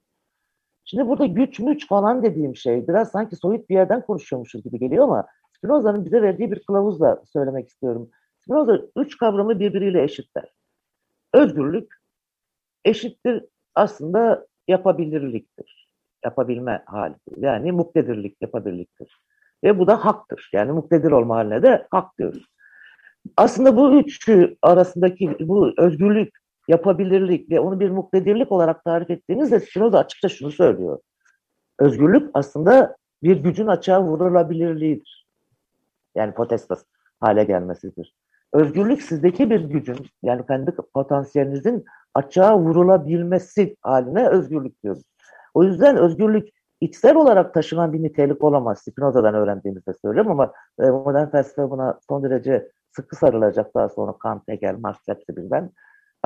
Şimdi 0.90 1.08
burada 1.08 1.26
güç 1.26 1.60
müç 1.60 1.88
falan 1.88 2.24
dediğim 2.24 2.56
şey 2.56 2.88
biraz 2.88 3.12
sanki 3.12 3.36
soyut 3.36 3.70
bir 3.70 3.76
yerden 3.76 4.02
konuşuyormuşuz 4.02 4.64
gibi 4.64 4.80
geliyor 4.80 5.04
ama 5.04 5.28
Spinoza'nın 5.58 6.06
bize 6.06 6.22
verdiği 6.22 6.52
bir 6.52 6.66
kılavuzla 6.66 7.24
söylemek 7.26 7.70
istiyorum. 7.70 8.10
Spinoza 8.40 8.82
üç 8.96 9.18
kavramı 9.18 9.60
birbiriyle 9.60 10.04
eşitler. 10.04 10.54
Özgürlük 11.34 11.94
eşittir 12.86 13.44
aslında 13.76 14.48
yapabilirliktir. 14.68 15.90
Yapabilme 16.26 16.84
halidir. 16.86 17.38
Yani 17.38 17.72
muktedirlik, 17.72 18.38
yapabilirliktir. 18.42 19.18
Ve 19.64 19.80
bu 19.80 19.88
da 19.88 20.06
haktır. 20.06 20.50
Yani 20.54 20.72
muktedir 20.72 21.12
olma 21.12 21.36
haline 21.36 21.64
de 21.64 21.88
hak 21.92 22.18
diyoruz. 22.18 22.46
Aslında 23.38 23.78
bu 23.78 24.00
üçü 24.00 24.58
arasındaki 24.62 25.38
bu 25.40 25.74
özgürlük, 25.78 26.38
yapabilirlik 26.68 27.50
ve 27.50 27.60
onu 27.60 27.80
bir 27.80 27.90
muktedirlik 27.90 28.52
olarak 28.52 28.84
tarif 28.84 29.10
ettiğimizde 29.10 29.60
Spinoza 29.60 29.98
açıkça 30.00 30.30
şunu 30.30 30.52
söylüyor. 30.52 31.00
Özgürlük 31.80 32.30
aslında 32.34 32.96
bir 33.24 33.38
gücün 33.38 33.68
açığa 33.68 34.04
vurulabilirliğidir. 34.04 35.28
Yani 36.16 36.34
potestas 36.34 36.84
hale 37.20 37.44
gelmesidir. 37.44 38.16
Özgürlük 38.54 39.02
sizdeki 39.02 39.50
bir 39.50 39.62
gücün 39.62 39.98
yani 40.24 40.46
kendi 40.46 40.72
potansiyelinizin 40.94 41.86
açığa 42.14 42.60
vurulabilmesi 42.60 43.76
haline 43.82 44.28
özgürlük 44.30 44.84
diyoruz. 44.84 45.04
O 45.54 45.64
yüzden 45.64 45.98
özgürlük 45.98 46.50
içsel 46.82 47.16
olarak 47.16 47.54
taşınan 47.54 47.94
bir 47.94 48.04
nitelik 48.04 48.44
olamaz. 48.44 48.80
Spinoza'dan 48.80 49.36
öğrendiğimizde 49.36 49.94
söylüyorum 49.94 50.32
ama 50.32 50.54
e, 50.80 50.90
modern 50.90 51.30
felsefe 51.30 51.70
buna 51.70 52.00
son 52.10 52.24
derece 52.24 52.72
sıkı 52.96 53.16
sarılacak 53.16 53.76
daha 53.76 53.90
sonra 53.90 54.14
Kant, 54.18 54.48
Hegel, 54.48 54.76
Marx 54.80 54.98
hepsi 55.08 55.38
birden. 55.38 55.72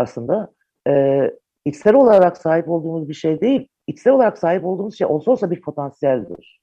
Aslında 0.01 0.53
e, 0.87 1.21
içsel 1.65 1.93
olarak 1.93 2.37
sahip 2.37 2.69
olduğumuz 2.69 3.09
bir 3.09 3.13
şey 3.13 3.41
değil, 3.41 3.67
içsel 3.87 4.13
olarak 4.13 4.37
sahip 4.37 4.65
olduğumuz 4.65 4.97
şey 4.97 5.07
olsa 5.07 5.31
olsa 5.31 5.51
bir 5.51 5.61
potansiyeldir. 5.61 6.61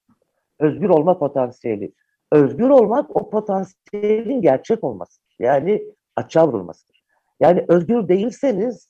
Özgür 0.61 0.89
olma 0.89 1.19
potansiyeli. 1.19 1.93
Özgür 2.33 2.69
olmak 2.69 3.17
o 3.17 3.31
potansiyelin 3.31 4.43
gerçek 4.43 4.85
olması. 4.85 5.21
Yani 5.39 5.85
açığa 6.17 6.49
vurulmasıdır. 6.49 7.05
Yani 7.41 7.65
özgür 7.69 8.09
değilseniz, 8.09 8.89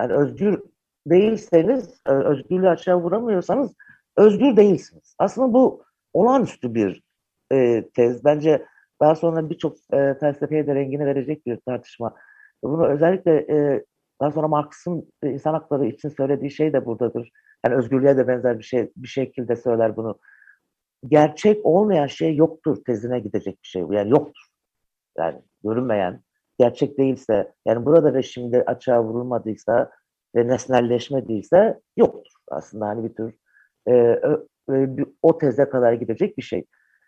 yani 0.00 0.12
özgür 0.12 0.62
değilseniz, 1.06 2.00
e, 2.06 2.12
özgürlüğü 2.12 2.68
açığa 2.68 3.00
vuramıyorsanız 3.00 3.74
özgür 4.16 4.56
değilsiniz. 4.56 5.14
Aslında 5.18 5.52
bu 5.52 5.82
olağanüstü 6.12 6.74
bir 6.74 7.02
e, 7.52 7.88
tez. 7.94 8.24
Bence 8.24 8.66
daha 9.00 9.14
sonra 9.14 9.50
birçok 9.50 9.76
e, 9.92 10.14
felsefeye 10.20 10.66
de 10.66 10.74
rengini 10.74 11.06
verecek 11.06 11.46
bir 11.46 11.56
tartışma. 11.56 12.14
Bunu 12.62 12.86
özellikle 12.86 13.32
e, 13.32 13.84
daha 14.20 14.30
sonra 14.30 14.48
Marx'ın 14.48 15.12
e, 15.22 15.30
insan 15.30 15.52
hakları 15.52 15.86
için 15.86 16.08
söylediği 16.08 16.50
şey 16.50 16.72
de 16.72 16.86
buradadır. 16.86 17.30
Yani 17.64 17.76
özgürlüğe 17.76 18.16
de 18.16 18.28
benzer 18.28 18.58
bir 18.58 18.64
şey 18.64 18.90
bir 18.96 19.08
şekilde 19.08 19.56
söyler 19.56 19.96
bunu. 19.96 20.18
Gerçek 21.08 21.66
olmayan 21.66 22.06
şey 22.06 22.36
yoktur 22.36 22.84
tezine 22.84 23.20
gidecek 23.20 23.62
bir 23.62 23.68
şey. 23.68 23.82
Yani 23.90 24.10
yoktur. 24.10 24.46
Yani 25.18 25.42
görünmeyen, 25.64 26.20
gerçek 26.58 26.98
değilse, 26.98 27.52
yani 27.66 27.86
burada 27.86 28.14
ve 28.14 28.22
şimdi 28.22 28.62
açığa 28.62 29.04
vurulmadıysa 29.04 29.90
ve 30.36 30.48
nesnelleşmediyse 30.48 31.80
yoktur. 31.96 32.32
Aslında 32.48 32.86
hani 32.86 33.04
bir 33.04 33.14
tür 33.14 33.34
e, 33.88 33.92
e, 34.72 34.88
o 35.22 35.38
teze 35.38 35.68
kadar 35.68 35.92
gidecek 35.92 36.38
bir 36.38 36.42
şey. 36.42 36.64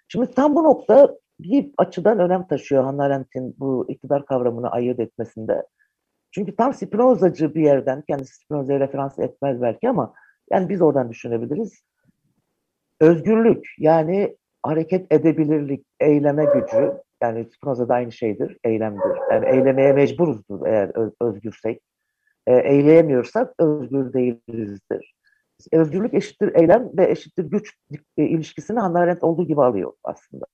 Şimdi 0.08 0.30
tam 0.30 0.56
bu 0.56 0.64
nokta 0.64 1.16
bir 1.40 1.70
açıdan 1.78 2.18
önem 2.18 2.46
taşıyor 2.46 2.84
Hannah 2.84 3.04
Arendt'in 3.04 3.54
bu 3.58 3.86
iktidar 3.88 4.26
kavramını 4.26 4.70
ayırt 4.70 5.00
etmesinde. 5.00 5.62
Çünkü 6.30 6.56
tam 6.56 6.74
Spinozacı 6.74 7.54
bir 7.54 7.62
yerden, 7.62 8.02
kendisi 8.08 8.34
Spinoza'ya 8.34 8.80
referans 8.80 9.18
etmez 9.18 9.62
belki 9.62 9.88
ama 9.88 10.14
yani 10.50 10.68
biz 10.68 10.82
oradan 10.82 11.10
düşünebiliriz. 11.10 11.82
Özgürlük 13.00 13.66
yani 13.78 14.36
hareket 14.62 15.12
edebilirlik, 15.12 15.86
eyleme 16.00 16.44
gücü 16.44 16.92
yani 17.22 17.44
Spinoza'da 17.44 17.94
aynı 17.94 18.12
şeydir, 18.12 18.58
eylemdir. 18.64 19.18
Yani 19.32 19.46
eylemeye 19.46 19.92
mecburuzdur 19.92 20.66
eğer 20.66 20.92
özgürsek. 21.20 21.82
E, 22.46 22.54
eyleyemiyorsak 22.54 23.54
özgür 23.58 24.12
değilizdir. 24.12 25.14
Özgürlük 25.72 26.14
eşittir 26.14 26.54
eylem 26.54 26.90
ve 26.98 27.10
eşittir 27.10 27.44
güç 27.44 27.74
e, 28.16 28.22
ilişkisini 28.22 28.80
Hannah 28.80 29.00
Arendt 29.00 29.24
olduğu 29.24 29.46
gibi 29.46 29.62
alıyor 29.62 29.92
aslında. 30.04 30.46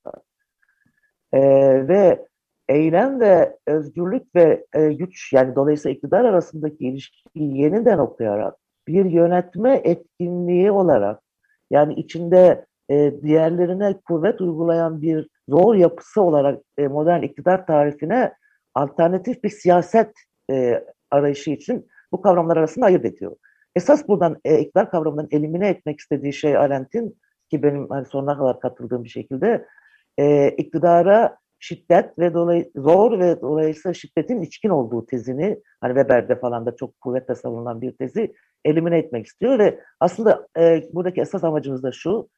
E, 1.34 1.40
ve 1.88 2.26
eylem 2.68 3.20
ve 3.20 3.56
özgürlük 3.66 4.34
ve 4.36 4.66
e, 4.74 4.92
güç 4.92 5.32
yani 5.32 5.54
dolayısıyla 5.54 5.94
iktidar 5.94 6.24
arasındaki 6.24 6.84
ilişkiyi 6.84 7.58
yeniden 7.58 7.98
okuyarak 7.98 8.54
bir 8.88 9.04
yönetme 9.04 9.80
etkinliği 9.84 10.70
olarak 10.70 11.20
yani 11.70 11.94
içinde 11.94 12.66
e, 12.90 13.22
diğerlerine 13.22 14.00
kuvvet 14.08 14.40
uygulayan 14.40 15.02
bir 15.02 15.28
zor 15.48 15.74
yapısı 15.74 16.22
olarak 16.22 16.62
e, 16.78 16.88
modern 16.88 17.22
iktidar 17.22 17.66
tarifine 17.66 18.32
alternatif 18.74 19.44
bir 19.44 19.48
siyaset 19.48 20.10
e, 20.50 20.84
arayışı 21.10 21.50
için 21.50 21.88
bu 22.12 22.22
kavramlar 22.22 22.56
arasında 22.56 22.86
ayırt 22.86 23.04
ediyor. 23.04 23.36
Esas 23.76 24.08
buradan 24.08 24.40
e, 24.44 24.58
iktidar 24.58 24.90
kavramından 24.90 25.28
elimine 25.30 25.68
etmek 25.68 26.00
istediği 26.00 26.32
şey 26.32 26.56
Arendt'in 26.56 27.18
ki 27.50 27.62
benim 27.62 27.90
hani 27.90 28.06
sonuna 28.06 28.38
kadar 28.38 28.60
katıldığım 28.60 29.04
bir 29.04 29.08
şekilde 29.08 29.66
e, 30.18 30.48
iktidara 30.48 31.38
şiddet 31.58 32.18
ve 32.18 32.34
dolay 32.34 32.70
zor 32.76 33.18
ve 33.18 33.40
dolayısıyla 33.40 33.94
şiddetin 33.94 34.40
içkin 34.40 34.68
olduğu 34.68 35.06
tezini 35.06 35.60
hani 35.80 35.94
Weber'de 35.94 36.40
falan 36.40 36.66
da 36.66 36.76
çok 36.76 37.00
kuvvetle 37.00 37.34
savunulan 37.34 37.80
bir 37.80 37.92
tezi 37.92 38.34
elimine 38.64 38.98
etmek 38.98 39.26
istiyor 39.26 39.58
ve 39.58 39.80
aslında 40.00 40.48
e, 40.58 40.82
buradaki 40.92 41.20
esas 41.20 41.44
amacımız 41.44 41.82
da 41.82 41.92
şu 41.92 42.28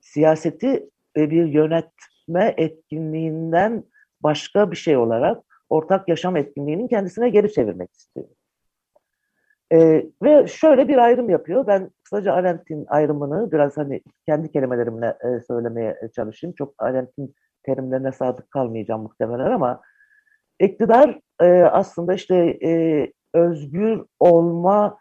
siyaseti 0.00 0.88
e, 1.16 1.30
bir 1.30 1.46
yönetme 1.46 2.54
etkinliğinden 2.56 3.84
başka 4.20 4.70
bir 4.70 4.76
şey 4.76 4.96
olarak 4.96 5.44
ortak 5.68 6.08
yaşam 6.08 6.36
etkinliğinin 6.36 6.88
kendisine 6.88 7.28
geri 7.28 7.52
çevirmek 7.52 7.90
istiyor. 7.92 8.26
E, 9.72 10.06
ve 10.22 10.46
şöyle 10.46 10.88
bir 10.88 10.98
ayrım 10.98 11.30
yapıyor. 11.30 11.66
Ben 11.66 11.90
kısaca 12.14 12.32
Arendt'in 12.32 12.86
ayrımını 12.88 13.52
biraz 13.52 13.76
hani 13.76 14.00
kendi 14.26 14.52
kelimelerimle 14.52 15.06
e, 15.06 15.40
söylemeye 15.40 16.00
çalışayım. 16.16 16.54
Çok 16.54 16.74
Arendt'in 16.78 17.34
terimlerine 17.62 18.12
sadık 18.12 18.50
kalmayacağım 18.50 19.02
muhtemelen 19.02 19.50
ama 19.50 19.80
iktidar 20.60 21.20
e, 21.40 21.46
aslında 21.62 22.14
işte 22.14 22.36
e, 22.64 23.12
özgür 23.34 24.04
olma 24.20 24.98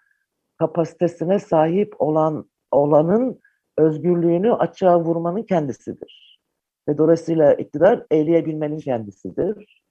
kapasitesine 0.59 1.39
sahip 1.39 1.95
olan 2.01 2.49
olanın 2.71 3.39
özgürlüğünü 3.77 4.53
açığa 4.53 4.99
vurmanın 4.99 5.43
kendisidir. 5.43 6.39
Ve 6.89 6.97
dolayısıyla 6.97 7.53
iktidar 7.53 8.05
eyleyebilmenin 8.11 8.79
kendisidir. 8.79 9.83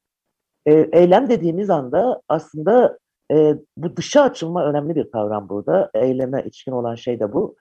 E, 0.66 0.72
eylem 0.72 1.28
dediğimiz 1.28 1.70
anda 1.70 2.22
aslında 2.28 2.98
e, 3.32 3.56
bu 3.76 3.96
dışa 3.96 4.22
açılma 4.22 4.64
önemli 4.66 4.94
bir 4.94 5.10
kavram 5.10 5.48
burada. 5.48 5.90
Eyleme 5.94 6.42
içkin 6.44 6.72
olan 6.72 6.94
şey 6.94 7.20
de 7.20 7.32
bu. 7.32 7.56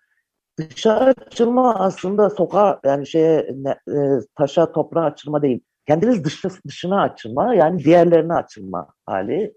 Dışa 0.59 0.93
açılma 0.95 1.75
aslında 1.75 2.29
sokağa 2.29 2.79
yani 2.85 3.07
şeye 3.07 3.49
ne, 3.55 3.69
e, 3.69 4.19
taşa 4.35 4.71
toprağa 4.71 5.03
açılma 5.03 5.41
değil. 5.41 5.61
Kendiniz 5.87 6.23
dışı, 6.23 6.49
dışına 6.67 7.01
açılma 7.01 7.55
yani 7.55 7.83
diğerlerine 7.83 8.33
açılma 8.33 8.87
hali. 9.05 9.53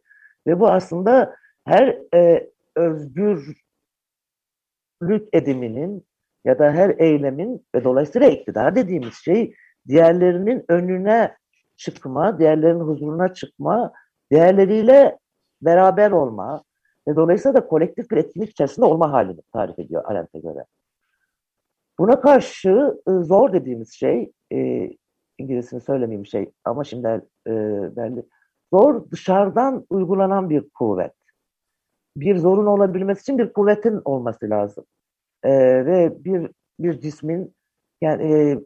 Ve 0.47 0.61
bu 0.61 0.69
aslında 0.69 1.37
her 1.67 1.99
e, 2.15 2.51
özgürlük 2.77 3.55
ediminin 5.33 6.07
ya 6.45 6.59
da 6.59 6.73
her 6.73 6.91
eylemin 6.99 7.67
ve 7.75 7.85
dolayısıyla 7.85 8.29
iktidar 8.29 8.75
dediğimiz 8.75 9.15
şey 9.15 9.55
diğerlerinin 9.89 10.65
önüne 10.69 11.37
çıkma, 11.77 12.39
diğerlerinin 12.39 12.85
huzuruna 12.85 13.35
çıkma, 13.35 13.93
diğerleriyle 14.31 15.19
beraber 15.65 16.11
olma 16.11 16.65
ve 17.09 17.17
dolayısıyla 17.17 17.55
da 17.55 17.67
kolektif 17.67 18.11
bir 18.11 18.17
etkinlik 18.17 18.51
içerisinde 18.51 18.87
olma 18.87 19.13
halini 19.13 19.41
tarif 19.53 19.79
ediyor 19.79 20.03
Arendt'e 20.07 20.39
göre. 20.39 20.65
Buna 21.99 22.21
karşı 22.21 23.01
e, 23.09 23.11
zor 23.25 23.53
dediğimiz 23.53 23.93
şey, 23.93 24.33
e, 24.53 24.91
İngilizcesini 25.39 25.81
söylemeyeyim 25.81 26.27
şey 26.27 26.53
ama 26.65 26.85
şimdi 26.85 27.07
e, 27.47 27.53
belli. 27.97 28.23
Zor 28.73 29.11
dışarıdan 29.11 29.87
uygulanan 29.91 30.51
bir 30.51 30.71
kuvvet. 30.71 31.15
Bir 32.17 32.37
zorun 32.37 32.67
olabilmesi 32.67 33.21
için 33.21 33.39
bir 33.39 33.53
kuvvetin 33.53 34.01
olması 34.05 34.51
lazım. 34.51 34.85
E, 35.43 35.51
ve 35.87 36.25
bir 36.25 36.51
bir 36.79 37.01
cismin 37.01 37.55
yani 38.01 38.33
e, 38.33 38.59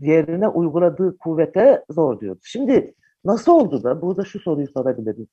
diğerine 0.00 0.48
uyguladığı 0.48 1.18
kuvvete 1.18 1.84
zor 1.90 2.20
diyoruz. 2.20 2.42
Şimdi 2.44 2.94
nasıl 3.24 3.52
oldu 3.52 3.82
da 3.82 4.02
burada 4.02 4.24
şu 4.24 4.40
soruyu 4.40 4.68
sorabiliriz. 4.68 5.28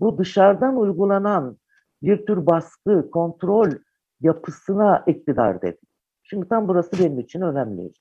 Bu 0.00 0.18
dışarıdan 0.18 0.76
uygulanan 0.76 1.58
bir 2.02 2.26
tür 2.26 2.46
baskı, 2.46 3.10
kontrol 3.10 3.70
yapısına 4.20 5.04
iktidar 5.06 5.62
dedi. 5.62 5.78
Şimdi 6.22 6.48
tam 6.48 6.68
burası 6.68 6.98
benim 6.98 7.18
için 7.18 7.40
önemli. 7.40 7.92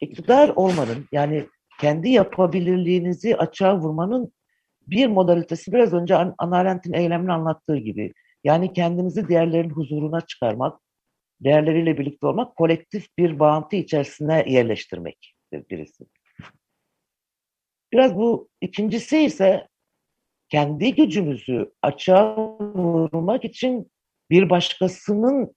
İktidar 0.00 0.48
olmanın 0.48 1.04
yani 1.12 1.46
kendi 1.80 2.08
yapabilirliğinizi 2.08 3.36
açığa 3.36 3.78
vurmanın 3.78 4.32
bir 4.86 5.06
modalitesi 5.06 5.72
biraz 5.72 5.92
önce 5.92 6.16
Anna 6.16 6.56
Arendt'in 6.56 6.92
eylemini 6.92 7.32
anlattığı 7.32 7.76
gibi. 7.76 8.12
Yani 8.44 8.72
kendinizi 8.72 9.28
diğerlerin 9.28 9.70
huzuruna 9.70 10.20
çıkarmak, 10.20 10.80
değerleriyle 11.40 11.98
birlikte 11.98 12.26
olmak, 12.26 12.56
kolektif 12.56 13.18
bir 13.18 13.38
bağıntı 13.38 13.76
içerisine 13.76 14.44
yerleştirmek 14.48 15.34
birisi. 15.52 16.04
Biraz 17.92 18.16
bu 18.16 18.48
ikincisi 18.60 19.18
ise 19.18 19.68
kendi 20.52 20.94
gücünüzü 20.94 21.72
açığa 21.82 22.36
vurmak 22.58 23.44
için 23.44 23.92
bir 24.30 24.50
başkasının 24.50 25.54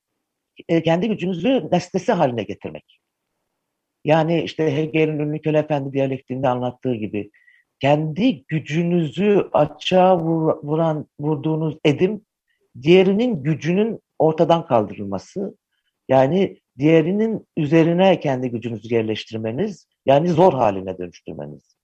e, 0.69 0.83
kendi 0.83 1.07
gücünüzü 1.07 1.67
nesnesi 1.71 2.11
haline 2.11 2.43
getirmek. 2.43 2.99
Yani 4.05 4.43
işte 4.43 4.77
Hegel'in 4.77 5.19
ünlü 5.19 5.41
köle 5.41 5.57
efendi 5.57 5.93
diyalektiğinde 5.93 6.47
anlattığı 6.47 6.95
gibi 6.95 7.31
kendi 7.79 8.45
gücünüzü 8.45 9.49
açığa 9.53 10.19
vur, 10.19 10.63
vuran 10.63 11.07
vurduğunuz 11.19 11.77
edim 11.85 12.25
diğerinin 12.81 13.43
gücünün 13.43 13.99
ortadan 14.19 14.67
kaldırılması 14.67 15.57
yani 16.09 16.59
diğerinin 16.77 17.47
üzerine 17.57 18.19
kendi 18.19 18.49
gücünüzü 18.49 18.93
yerleştirmeniz 18.93 19.87
yani 20.05 20.29
zor 20.29 20.53
haline 20.53 20.97
dönüştürmeniz. 20.97 21.75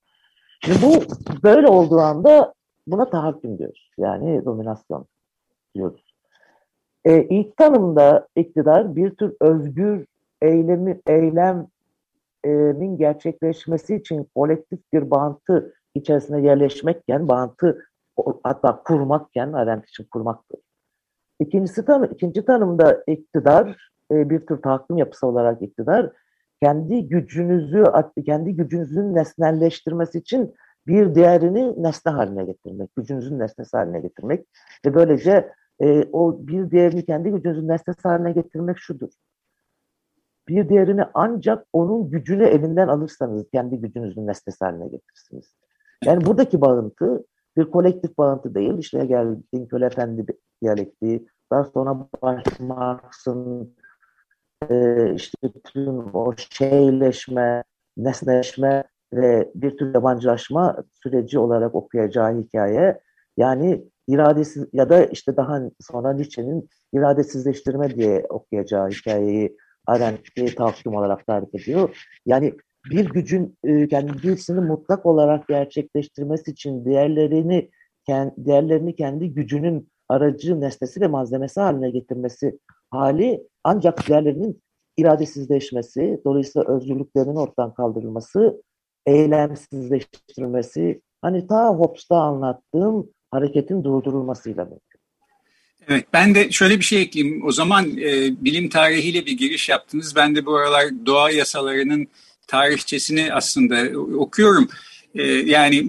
Şimdi 0.66 0.82
bu 0.82 1.04
böyle 1.44 1.68
olduğu 1.68 2.00
anda 2.00 2.54
buna 2.88 3.10
tahakküm 3.10 3.58
diyoruz. 3.58 3.92
Yani 3.98 4.46
dominasyon 4.46 5.06
diyoruz. 5.76 6.12
E, 7.06 7.24
ilk 7.24 7.58
tanımda 7.58 8.28
iktidar 8.36 8.96
bir 8.96 9.10
tür 9.10 9.36
özgür 9.42 10.06
eylemi, 10.42 11.02
eylemin 11.08 12.98
gerçekleşmesi 12.98 13.96
için 13.96 14.28
kolektif 14.36 14.80
bir 14.94 15.12
bağıntı 15.12 15.74
içerisine 15.96 16.42
yerleşmekken, 16.42 17.28
bağıntı 17.28 17.80
hatta 18.44 18.84
kurmakken, 18.84 19.54
Arendt 19.54 19.90
için 19.90 20.04
kurmaktır. 20.12 20.60
İkincisi 21.40 21.86
tanı, 21.86 22.08
ikinci 22.08 22.46
tanımda 22.46 23.04
iktidar, 23.08 23.92
e, 24.12 24.30
bir 24.30 24.40
tür 24.40 24.62
tahakküm 24.62 24.98
yapısı 24.98 25.28
olarak 25.28 25.62
iktidar, 25.62 26.12
kendi 26.64 27.08
gücünüzü, 27.10 27.84
kendi 28.26 28.56
gücünüzün 28.56 29.16
nesnelleştirmesi 29.16 30.18
için 30.18 30.54
bir 30.88 31.16
diğerini 31.16 31.84
nesne 31.84 32.12
haline 32.12 32.46
getirmek, 32.46 32.96
gücünüzün 32.96 33.40
nesnesi 33.40 33.78
haline 33.78 34.00
getirmek 34.00 34.46
ve 34.86 34.94
böylece 34.94 35.52
e, 35.82 36.04
o 36.12 36.48
bir 36.48 36.72
diğerini 36.72 37.06
kendi 37.06 37.30
gücünüzün 37.30 37.68
nesnesi 37.68 38.02
haline 38.04 38.32
getirmek 38.32 38.78
şudur. 38.78 39.10
Bir 40.48 40.70
diğerini 40.70 41.04
ancak 41.14 41.68
onun 41.74 42.10
gücünü 42.10 42.44
elinden 42.44 42.88
alırsanız 42.88 43.50
kendi 43.52 43.78
gücünüzün 43.78 44.28
nesnesi 44.28 44.66
haline 44.66 44.88
getirirsiniz. 44.88 45.56
Yani 46.06 46.26
buradaki 46.26 46.62
bağıntı 46.62 47.26
bir 47.58 47.66
kolektif 47.66 48.18
bağıntı 48.18 48.56
değil. 48.56 48.78
İşte 48.78 49.06
geldiğin 49.06 49.66
köle 49.66 49.86
efendi 49.86 50.26
diyalektiği, 50.62 51.28
daha 51.52 51.64
sonra 51.64 52.08
Marx'ın 52.60 53.76
e, 54.70 55.14
işte 55.16 55.52
tüm 55.64 56.16
o 56.16 56.34
şeyleşme, 56.38 57.64
nesneleşme 57.98 58.84
ve 59.14 59.52
bir 59.56 59.78
tür 59.78 59.94
yabancılaşma 59.94 60.84
süreci 61.04 61.40
olarak 61.40 61.76
okuyacağı 61.76 62.42
hikaye 62.42 63.00
yani 63.38 63.84
iradesiz 64.08 64.68
ya 64.74 64.90
da 64.90 65.06
işte 65.06 65.38
daha 65.38 65.62
sonra 65.80 66.14
Nietzsche'nin 66.14 66.70
iradesizleştirme 66.94 67.96
diye 67.96 68.26
okuyacağı 68.30 68.90
hikayeyi 68.90 69.58
Arendt'i 69.88 70.56
tahakküm 70.56 70.96
olarak 70.96 71.28
tarif 71.28 71.56
ediyor. 71.56 72.06
Yani 72.26 72.54
bir 72.92 73.10
gücün 73.10 73.58
e, 73.64 73.88
kendisini 73.88 74.60
mutlak 74.62 75.06
olarak 75.06 75.48
gerçekleştirmesi 75.48 76.52
için 76.52 76.86
diğerlerini 76.86 77.70
diğerlerini 78.46 78.96
kendi 78.96 79.34
gücünün 79.34 79.90
aracı, 80.10 80.62
nesnesi 80.62 81.02
ve 81.02 81.08
malzemesi 81.08 81.62
haline 81.62 81.90
getirmesi 81.90 82.60
hali 82.90 83.48
ancak 83.64 84.08
diğerlerinin 84.08 84.62
iradesizleşmesi, 84.98 86.22
dolayısıyla 86.26 86.76
özgürlüklerinin 86.76 87.36
ortadan 87.36 87.74
kaldırılması, 87.74 88.62
eylemsizleştirilmesi, 89.06 91.02
hani 91.22 91.48
ta 91.48 91.68
Hobbes'ta 91.68 92.16
anlattığım 92.16 93.10
hareketin 93.32 93.84
durdurulmasıyla 93.84 94.64
mümkün. 94.64 95.02
Evet, 95.88 96.06
ben 96.14 96.36
de 96.36 96.52
şöyle 96.52 96.80
bir 96.80 96.84
şey 96.84 97.02
ekleyeyim. 97.02 97.46
O 97.46 97.52
zaman 97.52 97.98
e, 97.98 98.44
bilim 98.46 98.70
tarihiyle 98.70 99.26
bir 99.26 99.38
giriş 99.38 99.70
yaptınız. 99.70 100.16
Ben 100.16 100.36
de 100.36 100.46
bu 100.46 100.56
aralar 100.56 100.86
doğa 101.06 101.32
yasalarının 101.32 102.08
tarihçesini 102.48 103.34
aslında 103.34 104.00
okuyorum. 104.18 104.70
E, 105.16 105.24
yani 105.24 105.88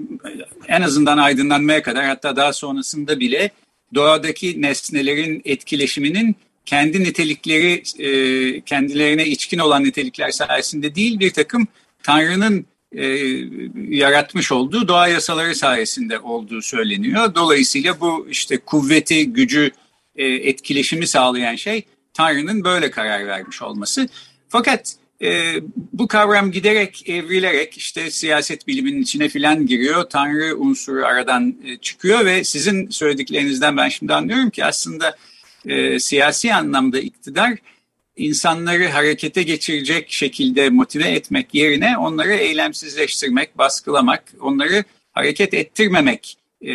en 0.68 0.82
azından 0.82 1.18
aydınlanmaya 1.18 1.82
kadar 1.82 2.04
hatta 2.04 2.36
daha 2.36 2.52
sonrasında 2.52 3.20
bile 3.20 3.50
doğadaki 3.94 4.62
nesnelerin 4.62 5.42
etkileşiminin 5.44 6.36
kendi 6.66 7.04
nitelikleri, 7.04 7.82
e, 7.98 8.60
kendilerine 8.60 9.26
içkin 9.26 9.58
olan 9.58 9.84
nitelikler 9.84 10.30
sayesinde 10.30 10.94
değil 10.94 11.20
bir 11.20 11.30
takım 11.30 11.68
Tanrı'nın 12.02 12.66
e, 12.96 13.06
yaratmış 13.88 14.52
olduğu 14.52 14.88
doğa 14.88 15.08
yasaları 15.08 15.54
sayesinde 15.54 16.18
olduğu 16.18 16.62
söyleniyor. 16.62 17.34
Dolayısıyla 17.34 18.00
bu 18.00 18.26
işte 18.30 18.58
kuvveti, 18.58 19.32
gücü, 19.32 19.70
e, 20.16 20.26
etkileşimi 20.26 21.06
sağlayan 21.06 21.56
şey 21.56 21.84
Tanrı'nın 22.14 22.64
böyle 22.64 22.90
karar 22.90 23.26
vermiş 23.26 23.62
olması. 23.62 24.08
Fakat 24.48 24.96
e, 25.22 25.54
bu 25.92 26.08
kavram 26.08 26.52
giderek 26.52 27.08
evrilerek 27.08 27.78
işte 27.78 28.10
siyaset 28.10 28.66
biliminin 28.66 29.02
içine 29.02 29.28
filan 29.28 29.66
giriyor. 29.66 30.04
Tanrı 30.10 30.56
unsuru 30.56 31.04
aradan 31.04 31.56
e, 31.64 31.76
çıkıyor 31.76 32.24
ve 32.24 32.44
sizin 32.44 32.90
söylediklerinizden 32.90 33.76
ben 33.76 33.88
şimdi 33.88 34.14
anlıyorum 34.14 34.50
ki 34.50 34.64
aslında 34.64 35.16
e, 35.66 35.98
siyasi 35.98 36.54
anlamda 36.54 37.00
iktidar 37.00 37.58
insanları 38.16 38.88
harekete 38.88 39.42
geçirecek 39.42 40.10
şekilde 40.12 40.70
motive 40.70 41.08
etmek 41.08 41.54
yerine 41.54 41.98
onları 41.98 42.32
eylemsizleştirmek, 42.32 43.58
baskılamak, 43.58 44.24
onları 44.40 44.84
hareket 45.12 45.54
ettirmemek 45.54 46.38
e, 46.60 46.72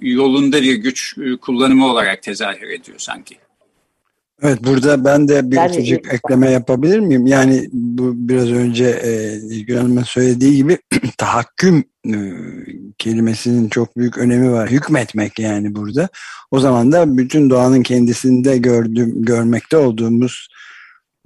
yolunda 0.00 0.62
bir 0.62 0.74
güç 0.74 1.18
e, 1.18 1.36
kullanımı 1.36 1.86
olarak 1.86 2.22
tezahür 2.22 2.68
ediyor 2.68 2.98
sanki. 2.98 3.36
Evet 4.42 4.58
burada 4.64 5.04
ben 5.04 5.28
de 5.28 5.50
bir 5.50 5.56
yani, 5.56 5.76
küçük 5.76 6.14
ekleme 6.14 6.50
yapabilir 6.50 6.98
miyim? 6.98 7.26
Yani 7.26 7.68
bu 7.72 8.12
biraz 8.28 8.50
önce 8.50 8.84
e, 9.68 9.74
Hanım'ın 9.74 10.02
söylediği 10.02 10.56
gibi 10.56 10.78
tahakküm 11.18 11.84
e, 12.06 12.16
kelimesinin 12.98 13.68
çok 13.68 13.96
büyük 13.96 14.18
önemi 14.18 14.52
var. 14.52 14.70
Hükmetmek 14.70 15.38
yani 15.38 15.74
burada. 15.74 16.08
O 16.50 16.60
zaman 16.60 16.92
da 16.92 17.18
bütün 17.18 17.50
doğanın 17.50 17.82
kendisinde 17.82 18.58
gördüğüm, 18.58 19.24
görmekte 19.24 19.76
olduğumuz 19.76 20.48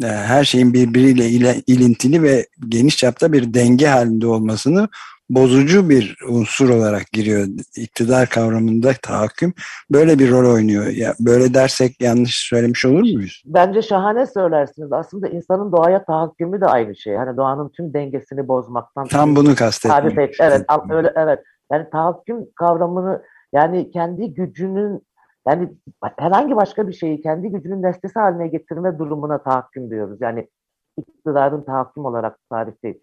her 0.02 0.44
şeyin 0.44 0.74
birbiriyle 0.74 1.26
ilintili 1.66 2.22
ve 2.22 2.46
geniş 2.68 2.96
çapta 2.96 3.32
bir 3.32 3.54
denge 3.54 3.86
halinde 3.86 4.26
olmasını 4.26 4.88
bozucu 5.30 5.88
bir 5.88 6.16
unsur 6.28 6.70
olarak 6.70 7.06
giriyor. 7.12 7.46
İktidar 7.76 8.28
kavramında 8.28 8.92
tahakküm 9.02 9.54
böyle 9.90 10.18
bir 10.18 10.30
rol 10.30 10.54
oynuyor. 10.54 10.86
Ya 10.86 11.14
böyle 11.20 11.54
dersek 11.54 12.00
yanlış 12.00 12.48
söylemiş 12.48 12.84
olur 12.84 13.00
muyuz? 13.00 13.42
Bence 13.46 13.82
şahane 13.82 14.26
söylersiniz. 14.26 14.92
Aslında 14.92 15.28
insanın 15.28 15.72
doğaya 15.72 16.04
tahakkümü 16.04 16.60
de 16.60 16.66
aynı 16.66 16.96
şey. 16.96 17.16
Hani 17.16 17.36
doğanın 17.36 17.68
tüm 17.68 17.94
dengesini 17.94 18.48
bozmaktan. 18.48 19.06
Tam 19.06 19.36
bunu 19.36 19.54
kastettim. 19.54 20.18
Evet, 20.40 20.70
öyle 20.90 21.12
evet. 21.16 21.40
Yani 21.72 21.90
tahakküm 21.92 22.36
kavramını 22.54 23.22
yani 23.52 23.90
kendi 23.90 24.34
gücünün 24.34 25.07
yani 25.48 25.68
herhangi 26.16 26.56
başka 26.56 26.88
bir 26.88 26.92
şeyi 26.92 27.20
kendi 27.20 27.48
gücünün 27.48 27.82
nesnesi 27.82 28.18
haline 28.18 28.48
getirme 28.48 28.98
durumuna 28.98 29.42
tahakküm 29.42 29.90
diyoruz. 29.90 30.18
Yani 30.20 30.48
iktidarın 30.96 31.62
tahakküm 31.62 32.04
olarak 32.04 32.38
tarifi 32.50 33.00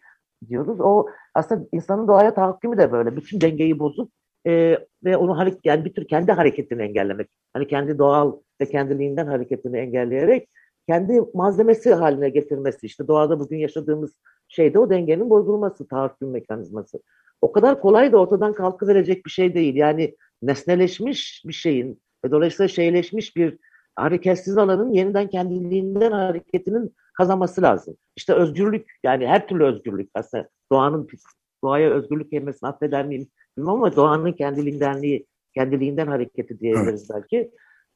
diyoruz. 0.49 0.79
O 0.79 1.07
aslında 1.33 1.67
insanın 1.71 2.07
doğaya 2.07 2.33
tahakkümü 2.33 2.77
de 2.77 2.91
böyle. 2.91 3.15
Bütün 3.15 3.41
dengeyi 3.41 3.79
bozup 3.79 4.11
e, 4.47 4.79
ve 5.03 5.17
onu 5.17 5.37
hareket 5.37 5.65
yani 5.65 5.85
bir 5.85 5.93
tür 5.93 6.07
kendi 6.07 6.31
hareketini 6.31 6.81
engellemek. 6.81 7.29
Hani 7.53 7.67
kendi 7.67 7.97
doğal 7.97 8.35
ve 8.61 8.65
kendiliğinden 8.65 9.27
hareketini 9.27 9.77
engelleyerek 9.77 10.49
kendi 10.87 11.21
malzemesi 11.33 11.93
haline 11.93 12.29
getirmesi. 12.29 12.85
İşte 12.85 13.07
doğada 13.07 13.39
bugün 13.39 13.57
yaşadığımız 13.57 14.13
şeyde 14.47 14.79
o 14.79 14.89
dengenin 14.89 15.29
bozulması, 15.29 15.87
tahakküm 15.87 16.31
mekanizması. 16.31 16.99
O 17.41 17.51
kadar 17.51 17.81
kolay 17.81 18.11
da 18.11 18.17
ortadan 18.17 18.53
kalkıverecek 18.53 19.25
bir 19.25 19.31
şey 19.31 19.53
değil. 19.53 19.75
Yani 19.75 20.15
nesneleşmiş 20.41 21.43
bir 21.47 21.53
şeyin 21.53 22.01
ve 22.25 22.31
dolayısıyla 22.31 22.67
şeyleşmiş 22.67 23.35
bir 23.35 23.57
hareketsiz 23.95 24.57
alanın 24.57 24.91
yeniden 24.91 25.27
kendiliğinden 25.27 26.11
hareketinin 26.11 26.95
kazanması 27.17 27.61
lazım. 27.61 27.97
İşte 28.15 28.33
özgürlük 28.33 28.91
yani 29.03 29.27
her 29.27 29.47
türlü 29.47 29.63
özgürlük 29.63 30.09
aslında 30.13 30.49
doğanın 30.71 31.07
doğaya 31.63 31.89
özgürlük 31.89 32.31
kelimesini 32.31 32.69
affeder 32.69 33.05
miyim 33.05 33.27
bilmem 33.57 33.73
ama 33.73 33.95
doğanın 33.95 34.31
kendiliğindenliği 34.31 35.25
kendiliğinden 35.53 36.07
hareketi 36.07 36.59
diyebiliriz 36.59 37.11
evet. 37.11 37.21
belki. 37.21 37.51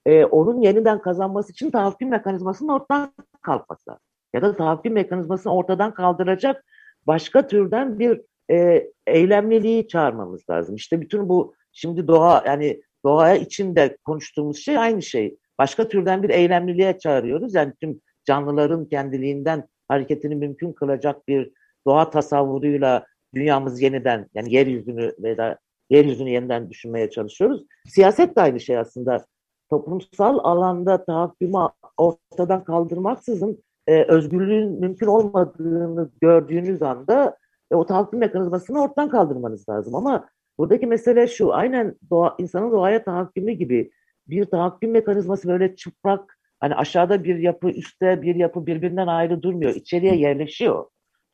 Ee, 0.06 0.26
onun 0.26 0.62
yeniden 0.62 1.02
kazanması 1.02 1.52
için 1.52 1.72
tahakküm 1.72 2.10
mekanizmasının 2.10 2.74
ortadan 2.74 3.14
kalkması 3.42 3.98
ya 4.34 4.42
da 4.42 4.56
tahakküm 4.56 4.94
mekanizmasını 4.94 5.54
ortadan 5.54 5.94
kaldıracak 5.94 6.66
başka 7.08 7.48
türden 7.48 8.00
bir 8.00 8.22
e, 8.52 8.88
eylemliliği 9.08 9.88
çağırmamız 9.88 10.50
lazım. 10.50 10.76
İşte 10.76 11.02
bütün 11.02 11.30
bu 11.30 11.54
şimdi 11.72 12.08
doğa 12.08 12.44
yani 12.46 12.82
doğaya 13.06 13.36
içinde 13.36 13.98
konuştuğumuz 14.04 14.58
şey 14.58 14.78
aynı 14.78 15.02
şey. 15.02 15.38
Başka 15.60 15.88
türden 15.88 16.24
bir 16.24 16.30
eylemliliğe 16.30 17.00
çağırıyoruz. 17.00 17.56
Yani 17.56 17.74
tüm 17.82 18.02
canlıların 18.26 18.86
kendiliğinden 18.86 19.68
hareketini 19.88 20.36
mümkün 20.36 20.74
kılacak 20.74 21.28
bir 21.28 21.52
doğa 21.88 22.10
tasavvuruyla 22.10 23.06
dünyamız 23.36 23.82
yeniden 23.82 24.30
yani 24.34 24.54
yeryüzünü 24.54 25.14
veya 25.20 25.58
yeryüzünü 25.90 26.30
yeniden 26.30 26.70
düşünmeye 26.70 27.10
çalışıyoruz. 27.10 27.66
Siyaset 27.88 28.36
de 28.36 28.42
aynı 28.42 28.60
şey 28.60 28.78
aslında. 28.78 29.26
Toplumsal 29.70 30.40
alanda 30.44 31.06
tahakkümü 31.06 31.58
ortadan 31.98 32.64
kaldırmaksızın 32.64 33.64
e, 33.88 34.04
özgürlüğün 34.04 34.80
mümkün 34.80 35.08
olmadığını 35.08 36.10
gördüğünüz 36.22 36.82
anda 36.82 37.38
e, 37.72 37.76
o 37.76 37.86
tahakküm 37.86 38.20
mekanizmasını 38.20 38.82
ortadan 38.82 39.10
kaldırmanız 39.10 39.70
lazım. 39.70 39.96
Ama 39.96 40.30
buradaki 40.60 40.88
mesele 40.88 41.28
şu, 41.28 41.54
aynen 41.54 41.96
doğa, 42.10 42.36
insanın 42.38 42.72
doğaya 42.72 43.04
tahakkümü 43.04 43.52
gibi 43.52 43.92
bir 44.28 44.46
tahakküm 44.46 44.92
mekanizması 44.92 45.48
böyle 45.48 45.76
çıplak, 45.76 46.40
hani 46.60 46.76
aşağıda 46.76 47.24
bir 47.24 47.36
yapı, 47.36 47.70
üstte 47.70 48.22
bir 48.22 48.36
yapı 48.36 48.66
birbirinden 48.66 49.08
ayrı 49.08 49.42
durmuyor. 49.44 49.76
İçeriye 49.76 50.16
yerleşiyor. 50.16 50.86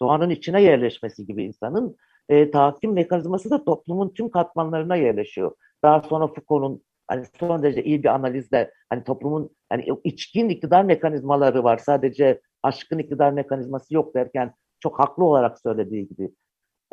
Doğanın 0.02 0.30
içine 0.30 0.62
yerleşmesi 0.62 1.26
gibi 1.26 1.44
insanın 1.44 1.96
e, 2.30 2.52
tahakküm 2.52 2.94
mekanizması 2.94 3.50
da 3.50 3.64
toplumun 3.64 4.10
tüm 4.10 4.30
katmanlarına 4.30 4.96
yerleşiyor. 4.96 5.52
Daha 5.84 6.02
sonra 6.02 6.28
Foucault'un 6.28 6.84
hani 7.08 7.26
son 7.40 7.64
derece 7.64 7.84
iyi 7.84 8.04
bir 8.04 8.10
analizle 8.10 8.72
hani 8.90 9.04
toplumun 9.04 9.50
hani 9.70 9.86
içkin 10.04 10.50
iktidar 10.50 10.84
mekanizmaları 10.84 11.64
var. 11.64 11.78
Sadece 11.78 12.42
aşkın 12.64 13.00
iktidar 13.00 13.32
mekanizması 13.32 13.94
yok 13.94 14.16
derken 14.16 14.54
çok 14.80 15.00
haklı 15.00 15.24
olarak 15.24 15.60
söylediği 15.60 16.08
gibi. 16.08 16.32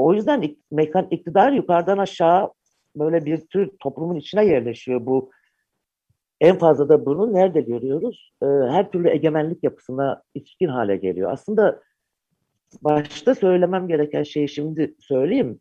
O 0.02 0.14
yüzden 0.14 0.56
mekan 0.70 1.08
iktidar 1.10 1.52
yukarıdan 1.52 1.98
aşağı 1.98 2.52
böyle 2.96 3.24
bir 3.24 3.38
tür 3.46 3.70
toplumun 3.80 4.16
içine 4.16 4.44
yerleşiyor. 4.46 5.06
Bu 5.06 5.30
en 6.40 6.58
fazla 6.58 6.88
da 6.88 7.06
bunu 7.06 7.34
nerede 7.34 7.60
görüyoruz? 7.60 8.32
Ee, 8.42 8.46
her 8.46 8.90
türlü 8.90 9.08
egemenlik 9.08 9.64
yapısına 9.64 10.22
içkin 10.34 10.68
hale 10.68 10.96
geliyor. 10.96 11.32
Aslında 11.32 11.82
başta 12.82 13.34
söylemem 13.34 13.88
gereken 13.88 14.22
şeyi 14.22 14.48
şimdi 14.48 14.94
söyleyeyim. 14.98 15.60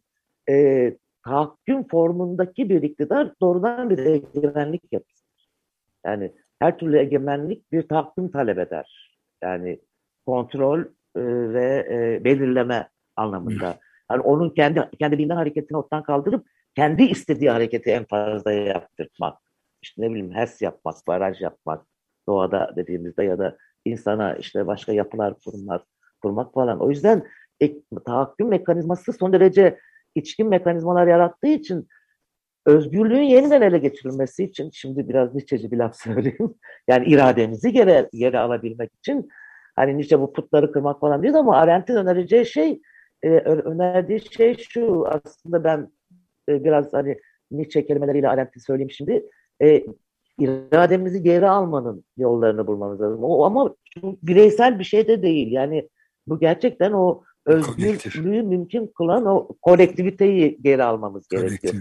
Ee, 0.49 0.97
tahakküm 1.25 1.87
formundaki 1.87 2.69
bir 2.69 2.81
iktidar 2.81 3.33
doğrudan 3.41 3.89
bir 3.89 3.97
egemenlik 3.97 4.83
yapısıdır. 4.91 5.49
Yani 6.05 6.31
her 6.59 6.77
türlü 6.77 6.97
egemenlik 6.97 7.71
bir 7.71 7.87
tahakküm 7.87 8.31
talep 8.31 8.57
eder. 8.57 9.17
Yani 9.43 9.79
kontrol 10.25 10.79
e, 11.15 11.21
ve 11.53 11.87
e, 11.91 12.23
belirleme 12.23 12.89
anlamında. 13.15 13.79
Yani 14.11 14.21
onun 14.21 14.49
kendi 14.49 14.89
kendiliğinden 14.99 15.35
hareketini 15.35 15.77
ortadan 15.77 16.03
kaldırıp 16.03 16.45
kendi 16.75 17.03
istediği 17.03 17.49
hareketi 17.49 17.89
en 17.89 18.05
fazla 18.05 18.51
yaptırmak. 18.51 19.37
İşte 19.81 20.01
ne 20.01 20.09
bileyim 20.09 20.35
HES 20.35 20.61
yapmak, 20.61 20.95
baraj 21.07 21.41
yapmak, 21.41 21.85
doğada 22.27 22.73
dediğimizde 22.75 23.23
ya 23.23 23.39
da 23.39 23.57
insana 23.85 24.35
işte 24.35 24.67
başka 24.67 24.93
yapılar 24.93 25.33
kurmak, 25.45 25.81
kurmak 26.21 26.53
falan. 26.53 26.79
O 26.79 26.89
yüzden 26.89 27.27
ek, 27.59 27.81
tahakküm 28.05 28.47
mekanizması 28.47 29.13
son 29.13 29.33
derece 29.33 29.79
içkin 30.15 30.47
mekanizmalar 30.49 31.07
yarattığı 31.07 31.47
için 31.47 31.87
özgürlüğün 32.65 33.21
yeniden 33.21 33.61
ele 33.61 33.77
geçirilmesi 33.77 34.43
için 34.43 34.69
şimdi 34.73 35.09
biraz 35.09 35.35
Nietzsche'ci 35.35 35.71
bir 35.71 35.77
laf 35.77 35.95
söyleyeyim. 36.03 36.55
Yani 36.87 37.05
irademizi 37.05 37.71
geri, 37.71 38.09
geri 38.13 38.39
alabilmek 38.39 38.91
için 38.95 39.29
hani 39.75 39.97
Nietzsche 39.97 40.19
bu 40.19 40.33
putları 40.33 40.71
kırmak 40.71 40.99
falan 40.99 41.23
diyor 41.23 41.35
ama 41.35 41.57
Arendt'in 41.57 41.95
önereceği 41.95 42.45
şey 42.45 42.81
e, 43.23 43.29
önerdiği 43.29 44.21
şey 44.31 44.57
şu 44.57 45.05
aslında 45.07 45.63
ben 45.63 45.91
e, 46.49 46.63
biraz 46.63 46.93
hani 46.93 47.17
Nietzsche 47.51 47.85
kelimeleriyle 47.85 48.29
Arendt'i 48.29 48.59
söyleyeyim 48.59 48.91
şimdi 48.91 49.25
e, 49.61 49.83
irademizi 50.39 51.23
geri 51.23 51.49
almanın 51.49 52.03
yollarını 52.17 52.67
bulmamız 52.67 53.01
lazım. 53.01 53.23
O 53.23 53.43
ama 53.43 53.75
bireysel 54.03 54.79
bir 54.79 54.83
şey 54.83 55.07
de 55.07 55.21
değil. 55.21 55.51
Yani 55.51 55.89
bu 56.27 56.39
gerçekten 56.39 56.91
o 56.91 57.23
özgürlüğü 57.45 58.43
mümkün 58.43 58.87
kılan 58.87 59.25
o 59.25 59.47
kolektiviteyi 59.61 60.57
geri 60.61 60.83
almamız 60.83 61.27
gerekiyor. 61.27 61.73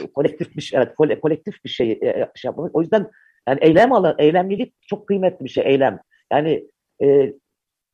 Ee, 0.00 0.12
kolektif 0.14 0.56
bir 0.56 0.62
şey, 0.62 0.78
evet, 0.78 0.94
kole, 0.94 1.20
kolektif 1.20 1.64
bir 1.64 1.70
şey, 1.70 1.92
e, 1.92 2.28
şey 2.34 2.48
yapmamız. 2.48 2.70
O 2.74 2.80
yüzden 2.82 3.10
yani 3.48 3.58
eylem 3.62 3.92
alan, 3.92 4.14
eylemlilik 4.18 4.74
çok 4.86 5.06
kıymetli 5.06 5.44
bir 5.44 5.50
şey, 5.50 5.64
eylem. 5.66 6.00
Yani 6.32 6.68
e, 7.02 7.34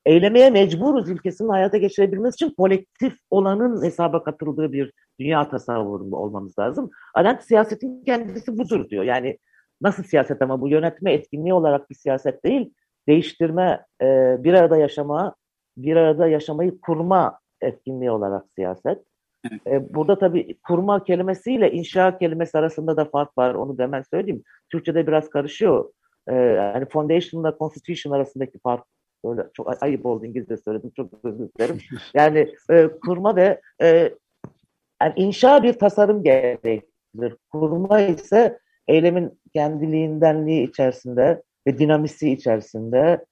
eylemeye 0.06 0.50
mecburuz 0.50 1.10
ülkesinin 1.10 1.48
hayata 1.48 1.78
geçirebilmesi 1.78 2.34
için 2.34 2.54
kolektif 2.58 3.14
olanın 3.30 3.84
hesaba 3.84 4.24
katıldığı 4.24 4.72
bir 4.72 4.92
dünya 5.20 5.48
tasavvurunda 5.48 6.16
olmamız 6.16 6.58
lazım. 6.58 6.90
Arendt 7.14 7.42
siyasetin 7.42 8.04
kendisi 8.04 8.58
budur 8.58 8.88
diyor. 8.88 9.04
Yani 9.04 9.38
nasıl 9.80 10.02
siyaset 10.02 10.42
ama 10.42 10.60
bu 10.60 10.68
yönetme 10.68 11.12
etkinliği 11.12 11.54
olarak 11.54 11.90
bir 11.90 11.94
siyaset 11.94 12.44
değil, 12.44 12.74
değiştirme, 13.08 13.84
e, 14.02 14.36
bir 14.44 14.54
arada 14.54 14.76
yaşama, 14.76 15.34
bir 15.76 15.96
arada 15.96 16.28
yaşamayı 16.28 16.80
kurma 16.80 17.38
etkinliği 17.60 18.10
olarak 18.10 18.44
siyaset. 18.54 19.02
E, 19.66 19.94
burada 19.94 20.18
tabii 20.18 20.58
kurma 20.68 21.04
kelimesiyle 21.04 21.72
inşa 21.72 22.18
kelimesi 22.18 22.58
arasında 22.58 22.96
da 22.96 23.04
fark 23.04 23.38
var. 23.38 23.54
Onu 23.54 23.78
da 23.78 23.82
hemen 23.82 24.02
söyleyeyim. 24.02 24.42
Türkçe'de 24.72 25.06
biraz 25.06 25.30
karışıyor. 25.30 25.92
E, 26.28 26.34
yani 26.34 26.86
foundation 26.88 27.44
ile 27.44 27.56
constitution 27.58 28.12
arasındaki 28.12 28.58
fark 28.58 28.84
böyle 29.26 29.48
çok 29.54 29.82
ayıp 29.82 30.06
oldu 30.06 30.26
İngilizce 30.26 30.56
söyledim. 30.56 30.92
Çok 30.96 31.24
özür 31.24 31.48
dilerim. 31.58 31.78
Yani 32.14 32.54
e, 32.70 32.88
kurma 32.88 33.36
ve 33.36 33.60
e, 33.82 33.86
yani 35.02 35.12
inşa 35.16 35.62
bir 35.62 35.72
tasarım 35.72 36.22
gerektirir. 36.22 37.36
Kurma 37.52 38.00
ise 38.00 38.58
eylemin 38.88 39.40
kendiliğindenliği 39.54 40.68
içerisinde 40.68 41.42
ve 41.66 41.78
dinamisi 41.78 42.32
içerisinde 42.32 43.24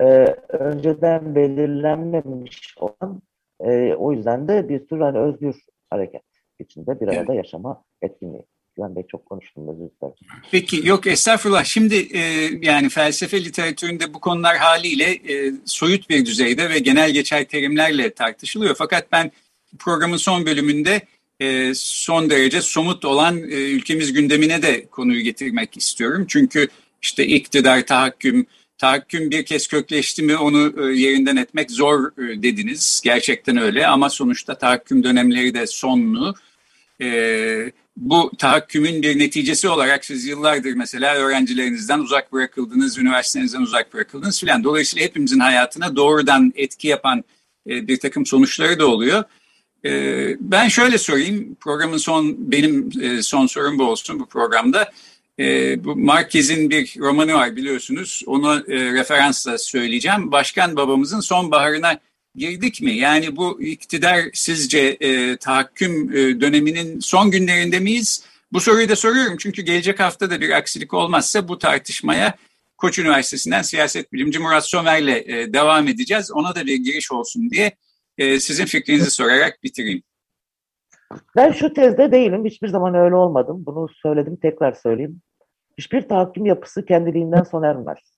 e, 0.00 0.04
önceden 0.48 1.34
belirlenmemiş 1.34 2.74
olan 2.78 3.22
e, 3.60 3.94
o 3.94 4.12
yüzden 4.12 4.48
de 4.48 4.68
bir 4.68 4.86
tür 4.86 5.00
hani 5.00 5.18
özgür 5.18 5.56
hareket 5.90 6.22
içinde 6.58 7.00
bir 7.00 7.08
arada 7.08 7.34
yaşama 7.34 7.84
etkinliği. 8.02 8.46
Güven 8.76 8.96
Bey 8.96 9.02
çok 9.10 9.26
konuştum 9.26 9.68
özür 9.68 9.78
dilerim. 9.78 10.14
Peki 10.50 10.88
yok 10.88 11.06
estağfurullah. 11.06 11.64
Şimdi 11.64 11.94
e, 11.94 12.20
yani 12.62 12.88
felsefe 12.88 13.44
literatüründe 13.44 14.14
bu 14.14 14.20
konular 14.20 14.56
haliyle 14.56 15.04
e, 15.04 15.52
soyut 15.64 16.10
bir 16.10 16.26
düzeyde 16.26 16.70
ve 16.70 16.78
genel 16.78 17.10
geçer 17.10 17.44
terimlerle 17.44 18.10
tartışılıyor. 18.10 18.74
Fakat 18.78 19.12
ben 19.12 19.32
programın 19.78 20.16
son 20.16 20.46
bölümünde 20.46 21.00
e, 21.40 21.72
son 21.74 22.30
derece 22.30 22.62
somut 22.62 23.04
olan 23.04 23.38
e, 23.38 23.70
ülkemiz 23.70 24.12
gündemine 24.12 24.62
de 24.62 24.86
konuyu 24.86 25.20
getirmek 25.20 25.76
istiyorum. 25.76 26.26
Çünkü 26.28 26.68
işte 27.02 27.26
iktidar, 27.26 27.86
tahakküm, 27.86 28.46
tahakküm 28.78 29.30
bir 29.30 29.44
kez 29.44 29.66
kökleşti 29.66 30.22
mi 30.22 30.36
onu 30.36 30.88
e, 30.88 30.94
yerinden 30.94 31.36
etmek 31.36 31.70
zor 31.70 32.06
e, 32.18 32.42
dediniz. 32.42 33.00
Gerçekten 33.04 33.56
öyle 33.56 33.86
ama 33.86 34.10
sonuçta 34.10 34.58
tahakküm 34.58 35.04
dönemleri 35.04 35.54
de 35.54 35.66
sonlu. 35.66 36.34
E, 37.00 37.72
bu 37.96 38.30
tahakkümün 38.38 39.02
bir 39.02 39.18
neticesi 39.18 39.68
olarak 39.68 40.04
siz 40.04 40.26
yıllardır 40.26 40.72
mesela 40.72 41.14
öğrencilerinizden 41.14 41.98
uzak 41.98 42.32
bırakıldınız, 42.32 42.98
üniversitenizden 42.98 43.60
uzak 43.60 43.94
bırakıldınız 43.94 44.40
filan. 44.40 44.64
Dolayısıyla 44.64 45.06
hepimizin 45.06 45.40
hayatına 45.40 45.96
doğrudan 45.96 46.52
etki 46.56 46.88
yapan 46.88 47.24
e, 47.68 47.88
bir 47.88 48.00
takım 48.00 48.26
sonuçları 48.26 48.78
da 48.78 48.86
oluyor. 48.86 49.24
E, 49.84 49.90
ben 50.40 50.68
şöyle 50.68 50.98
sorayım, 50.98 51.54
programın 51.60 51.96
son, 51.96 52.34
benim 52.38 52.90
e, 53.02 53.22
son 53.22 53.46
sorum 53.46 53.78
bu 53.78 53.84
olsun 53.84 54.20
bu 54.20 54.26
programda. 54.26 54.92
E, 55.38 55.84
bu 55.84 55.96
Marquez'in 55.96 56.70
bir 56.70 56.96
romanı 56.98 57.34
var 57.34 57.56
biliyorsunuz. 57.56 58.22
Onu 58.26 58.64
e, 58.68 58.92
referansla 58.92 59.58
söyleyeceğim. 59.58 60.32
Başkan 60.32 60.76
babamızın 60.76 61.20
sonbaharına 61.20 61.98
girdik 62.34 62.82
mi? 62.82 62.92
Yani 62.92 63.36
bu 63.36 63.62
iktidar 63.62 64.20
sizce 64.32 64.96
e, 65.00 65.36
tahakküm 65.36 66.16
e, 66.16 66.40
döneminin 66.40 67.00
son 67.00 67.30
günlerinde 67.30 67.80
miyiz? 67.80 68.24
Bu 68.52 68.60
soruyu 68.60 68.88
da 68.88 68.96
soruyorum 68.96 69.36
çünkü 69.36 69.62
gelecek 69.62 70.00
hafta 70.00 70.30
da 70.30 70.40
bir 70.40 70.50
aksilik 70.50 70.94
olmazsa 70.94 71.48
bu 71.48 71.58
tartışmaya 71.58 72.34
Koç 72.78 72.98
Üniversitesi'nden 72.98 73.62
siyaset 73.62 74.12
bilimci 74.12 74.38
Murat 74.38 74.68
Somer'le 74.68 75.08
e, 75.08 75.52
devam 75.52 75.88
edeceğiz. 75.88 76.32
Ona 76.32 76.54
da 76.54 76.66
bir 76.66 76.76
giriş 76.76 77.12
olsun 77.12 77.50
diye 77.50 77.72
e, 78.18 78.40
sizin 78.40 78.64
fikrinizi 78.64 79.10
sorarak 79.10 79.62
bitireyim. 79.62 80.02
Ben 81.36 81.52
şu 81.52 81.74
tezde 81.74 82.12
değilim. 82.12 82.44
Hiçbir 82.44 82.68
zaman 82.68 82.94
öyle 82.94 83.14
olmadım. 83.14 83.62
Bunu 83.66 83.88
söyledim 84.02 84.36
tekrar 84.42 84.72
söyleyeyim. 84.72 85.22
Hiçbir 85.78 86.08
tahakküm 86.08 86.46
yapısı 86.46 86.86
kendiliğinden 86.86 87.42
sona 87.42 87.66
ermez. 87.66 88.11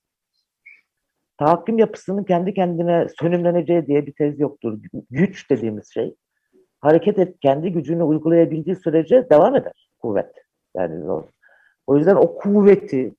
Tahakküm 1.38 1.78
yapısının 1.78 2.24
kendi 2.24 2.54
kendine 2.54 3.06
sönümleneceği 3.20 3.86
diye 3.86 4.06
bir 4.06 4.12
tez 4.12 4.40
yoktur. 4.40 4.78
Güç 5.10 5.50
dediğimiz 5.50 5.92
şey 5.94 6.14
hareket 6.80 7.18
et, 7.18 7.36
kendi 7.40 7.72
gücünü 7.72 8.02
uygulayabildiği 8.02 8.76
sürece 8.76 9.30
devam 9.30 9.56
eder 9.56 9.88
kuvvet. 9.98 10.32
Yani 10.76 11.10
o, 11.10 11.24
o 11.86 11.96
yüzden 11.96 12.16
o 12.16 12.34
kuvveti, 12.34 13.14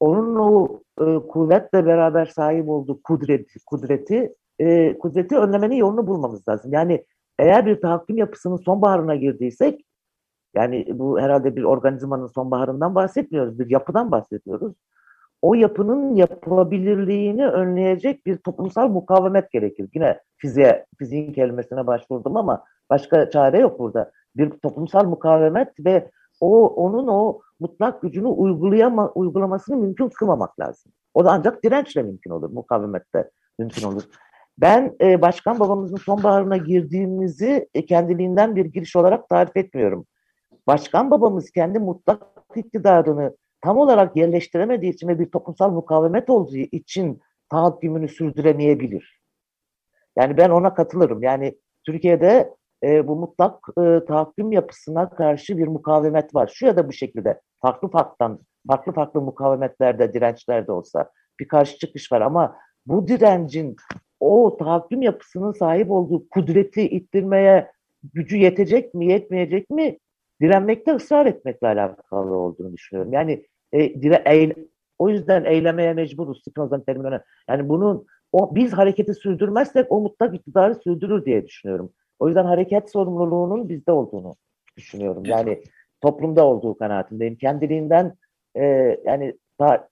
onun 0.00 0.36
o 0.36 0.80
e, 1.00 1.28
kuvvetle 1.28 1.86
beraber 1.86 2.26
sahip 2.26 2.68
olduğu 2.68 3.02
kudreti, 3.02 3.58
kudreti, 3.66 4.34
e, 4.58 4.98
kudreti 4.98 5.36
önlemenin 5.36 5.76
yolunu 5.76 6.06
bulmamız 6.06 6.48
lazım. 6.48 6.72
Yani 6.72 7.04
eğer 7.38 7.66
bir 7.66 7.80
tahakküm 7.80 8.16
yapısının 8.16 8.56
sonbaharına 8.56 9.14
girdiysek, 9.14 9.84
yani 10.54 10.86
bu 10.92 11.20
herhalde 11.20 11.56
bir 11.56 11.62
organizmanın 11.62 12.26
sonbaharından 12.26 12.94
bahsetmiyoruz, 12.94 13.58
bir 13.58 13.70
yapıdan 13.70 14.10
bahsediyoruz. 14.10 14.74
O 15.42 15.54
yapının 15.54 16.14
yapılabilirliğini 16.14 17.46
önleyecek 17.46 18.26
bir 18.26 18.36
toplumsal 18.36 18.88
mukavemet 18.88 19.50
gerekir. 19.50 19.88
Yine 19.94 20.20
fiziğe, 20.36 20.86
fiziğin 20.98 21.32
kelimesine 21.32 21.86
başvurdum 21.86 22.36
ama 22.36 22.64
başka 22.90 23.30
çare 23.30 23.58
yok 23.58 23.78
burada. 23.78 24.10
Bir 24.36 24.50
toplumsal 24.50 25.04
mukavemet 25.04 25.68
ve 25.84 26.10
o 26.40 26.66
onun 26.66 27.06
o 27.06 27.40
mutlak 27.60 28.02
gücünü 28.02 28.26
uygulayama, 28.26 29.10
uygulamasını 29.10 29.76
mümkün 29.76 30.08
kılmamak 30.08 30.60
lazım. 30.60 30.92
O 31.14 31.24
da 31.24 31.30
ancak 31.30 31.64
dirençle 31.64 32.02
mümkün 32.02 32.30
olur, 32.30 32.50
mukavemette 32.50 33.30
mümkün 33.58 33.86
olur. 33.86 34.02
Ben 34.58 34.96
e, 35.00 35.22
başkan 35.22 35.60
babamızın 35.60 35.96
sonbaharına 35.96 36.56
girdiğimizi 36.56 37.68
e, 37.74 37.86
kendiliğinden 37.86 38.56
bir 38.56 38.64
giriş 38.64 38.96
olarak 38.96 39.28
tarif 39.28 39.56
etmiyorum. 39.56 40.06
Başkan 40.66 41.10
babamız 41.10 41.50
kendi 41.50 41.78
mutlak 41.78 42.22
iktidarını 42.54 43.36
tam 43.62 43.78
olarak 43.78 44.16
yerleştiremediği 44.16 44.92
için 44.92 45.08
ve 45.08 45.18
bir 45.18 45.30
toplumsal 45.30 45.70
mukavemet 45.70 46.30
olduğu 46.30 46.56
için 46.56 47.20
tahakkümünü 47.50 48.08
sürdüremeyebilir. 48.08 49.20
Yani 50.16 50.36
ben 50.36 50.50
ona 50.50 50.74
katılırım. 50.74 51.22
Yani 51.22 51.58
Türkiye'de 51.86 52.54
e, 52.82 53.08
bu 53.08 53.16
mutlak 53.16 53.68
e, 53.78 54.04
tahakküm 54.08 54.52
yapısına 54.52 55.10
karşı 55.10 55.58
bir 55.58 55.68
mukavemet 55.68 56.34
var. 56.34 56.50
Şu 56.54 56.66
ya 56.66 56.76
da 56.76 56.88
bu 56.88 56.92
şekilde 56.92 57.40
farklı 57.60 57.90
farklı 57.90 58.38
farklı 58.68 58.92
farklı 58.92 59.20
mukavemetlerde, 59.20 60.12
dirençlerde 60.14 60.72
olsa 60.72 61.10
bir 61.40 61.48
karşı 61.48 61.78
çıkış 61.78 62.12
var 62.12 62.20
ama 62.20 62.56
bu 62.86 63.08
direncin 63.08 63.76
o 64.20 64.56
tahakküm 64.56 65.02
yapısının 65.02 65.52
sahip 65.52 65.90
olduğu 65.90 66.28
kudreti 66.28 66.88
ittirmeye 66.88 67.70
gücü 68.14 68.36
yetecek 68.36 68.94
mi, 68.94 69.06
yetmeyecek 69.06 69.70
mi 69.70 69.98
direnmekte 70.40 70.94
ısrar 70.94 71.26
etmekle 71.26 71.66
alakalı 71.66 72.36
olduğunu 72.36 72.72
düşünüyorum. 72.72 73.12
Yani 73.12 73.46
e, 73.72 74.02
dire, 74.02 74.22
eyle, 74.26 74.54
o 74.98 75.08
yüzden 75.08 75.44
eylemeye 75.44 75.94
mecburuz 75.94 76.42
Spinoza'nın 76.48 76.82
terimine. 76.82 77.20
Yani 77.48 77.68
bunun 77.68 78.06
o, 78.32 78.54
biz 78.54 78.72
hareketi 78.72 79.14
sürdürmezsek 79.14 79.92
o 79.92 80.00
mutlak 80.00 80.34
iktidarı 80.34 80.74
sürdürür 80.74 81.24
diye 81.24 81.46
düşünüyorum. 81.46 81.92
O 82.18 82.28
yüzden 82.28 82.44
hareket 82.44 82.90
sorumluluğunun 82.90 83.68
bizde 83.68 83.92
olduğunu 83.92 84.34
düşünüyorum. 84.76 85.24
Yani 85.24 85.62
toplumda 86.00 86.46
olduğu 86.46 86.78
kanaatindeyim. 86.78 87.36
Kendiliğinden 87.36 88.14
e, 88.56 88.64
yani 89.04 89.34
daha 89.58 89.88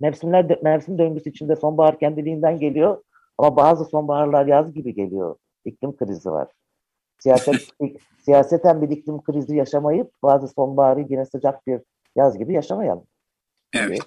mevsimler 0.00 0.62
mevsim 0.62 0.98
döngüsü 0.98 1.30
içinde 1.30 1.56
sonbahar 1.56 1.98
kendiliğinden 1.98 2.58
geliyor 2.58 3.02
ama 3.38 3.56
bazı 3.56 3.84
sonbaharlar 3.84 4.46
yaz 4.46 4.72
gibi 4.74 4.94
geliyor. 4.94 5.36
İklim 5.64 5.96
krizi 5.96 6.30
var. 6.30 6.48
Siyaset 7.18 7.68
siyaseten 8.18 8.82
bir 8.82 8.88
iklim 8.88 9.22
krizi 9.22 9.56
yaşamayıp 9.56 10.10
bazı 10.22 10.48
sonbaharı 10.48 11.00
yine 11.00 11.24
sıcak 11.24 11.66
bir 11.66 11.80
yaz 12.16 12.38
gibi 12.38 12.52
yaşamayalım. 12.52 13.04
Evet. 13.72 14.00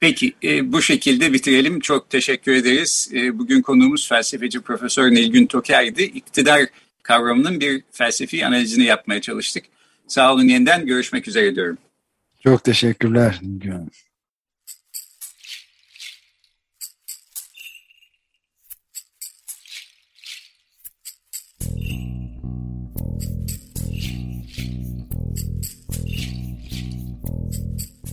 Peki 0.00 0.34
e, 0.44 0.72
bu 0.72 0.82
şekilde 0.82 1.32
bitirelim. 1.32 1.80
Çok 1.80 2.10
teşekkür 2.10 2.52
ederiz. 2.52 3.10
E, 3.14 3.38
bugün 3.38 3.62
konuğumuz 3.62 4.08
felsefeci 4.08 4.60
Profesör 4.60 5.10
Nilgün 5.10 5.46
Toker'di. 5.46 6.02
İktidar 6.02 6.60
kavramının 7.02 7.60
bir 7.60 7.82
felsefi 7.90 8.46
analizini 8.46 8.84
yapmaya 8.84 9.20
çalıştık. 9.20 9.64
Sağ 10.06 10.32
olun 10.32 10.48
yeniden 10.48 10.86
görüşmek 10.86 11.28
üzere 11.28 11.54
diyorum. 11.54 11.78
Çok 12.40 12.64
teşekkürler 12.64 13.40
Nilgün 13.42 13.70
Hanım. 13.70 13.90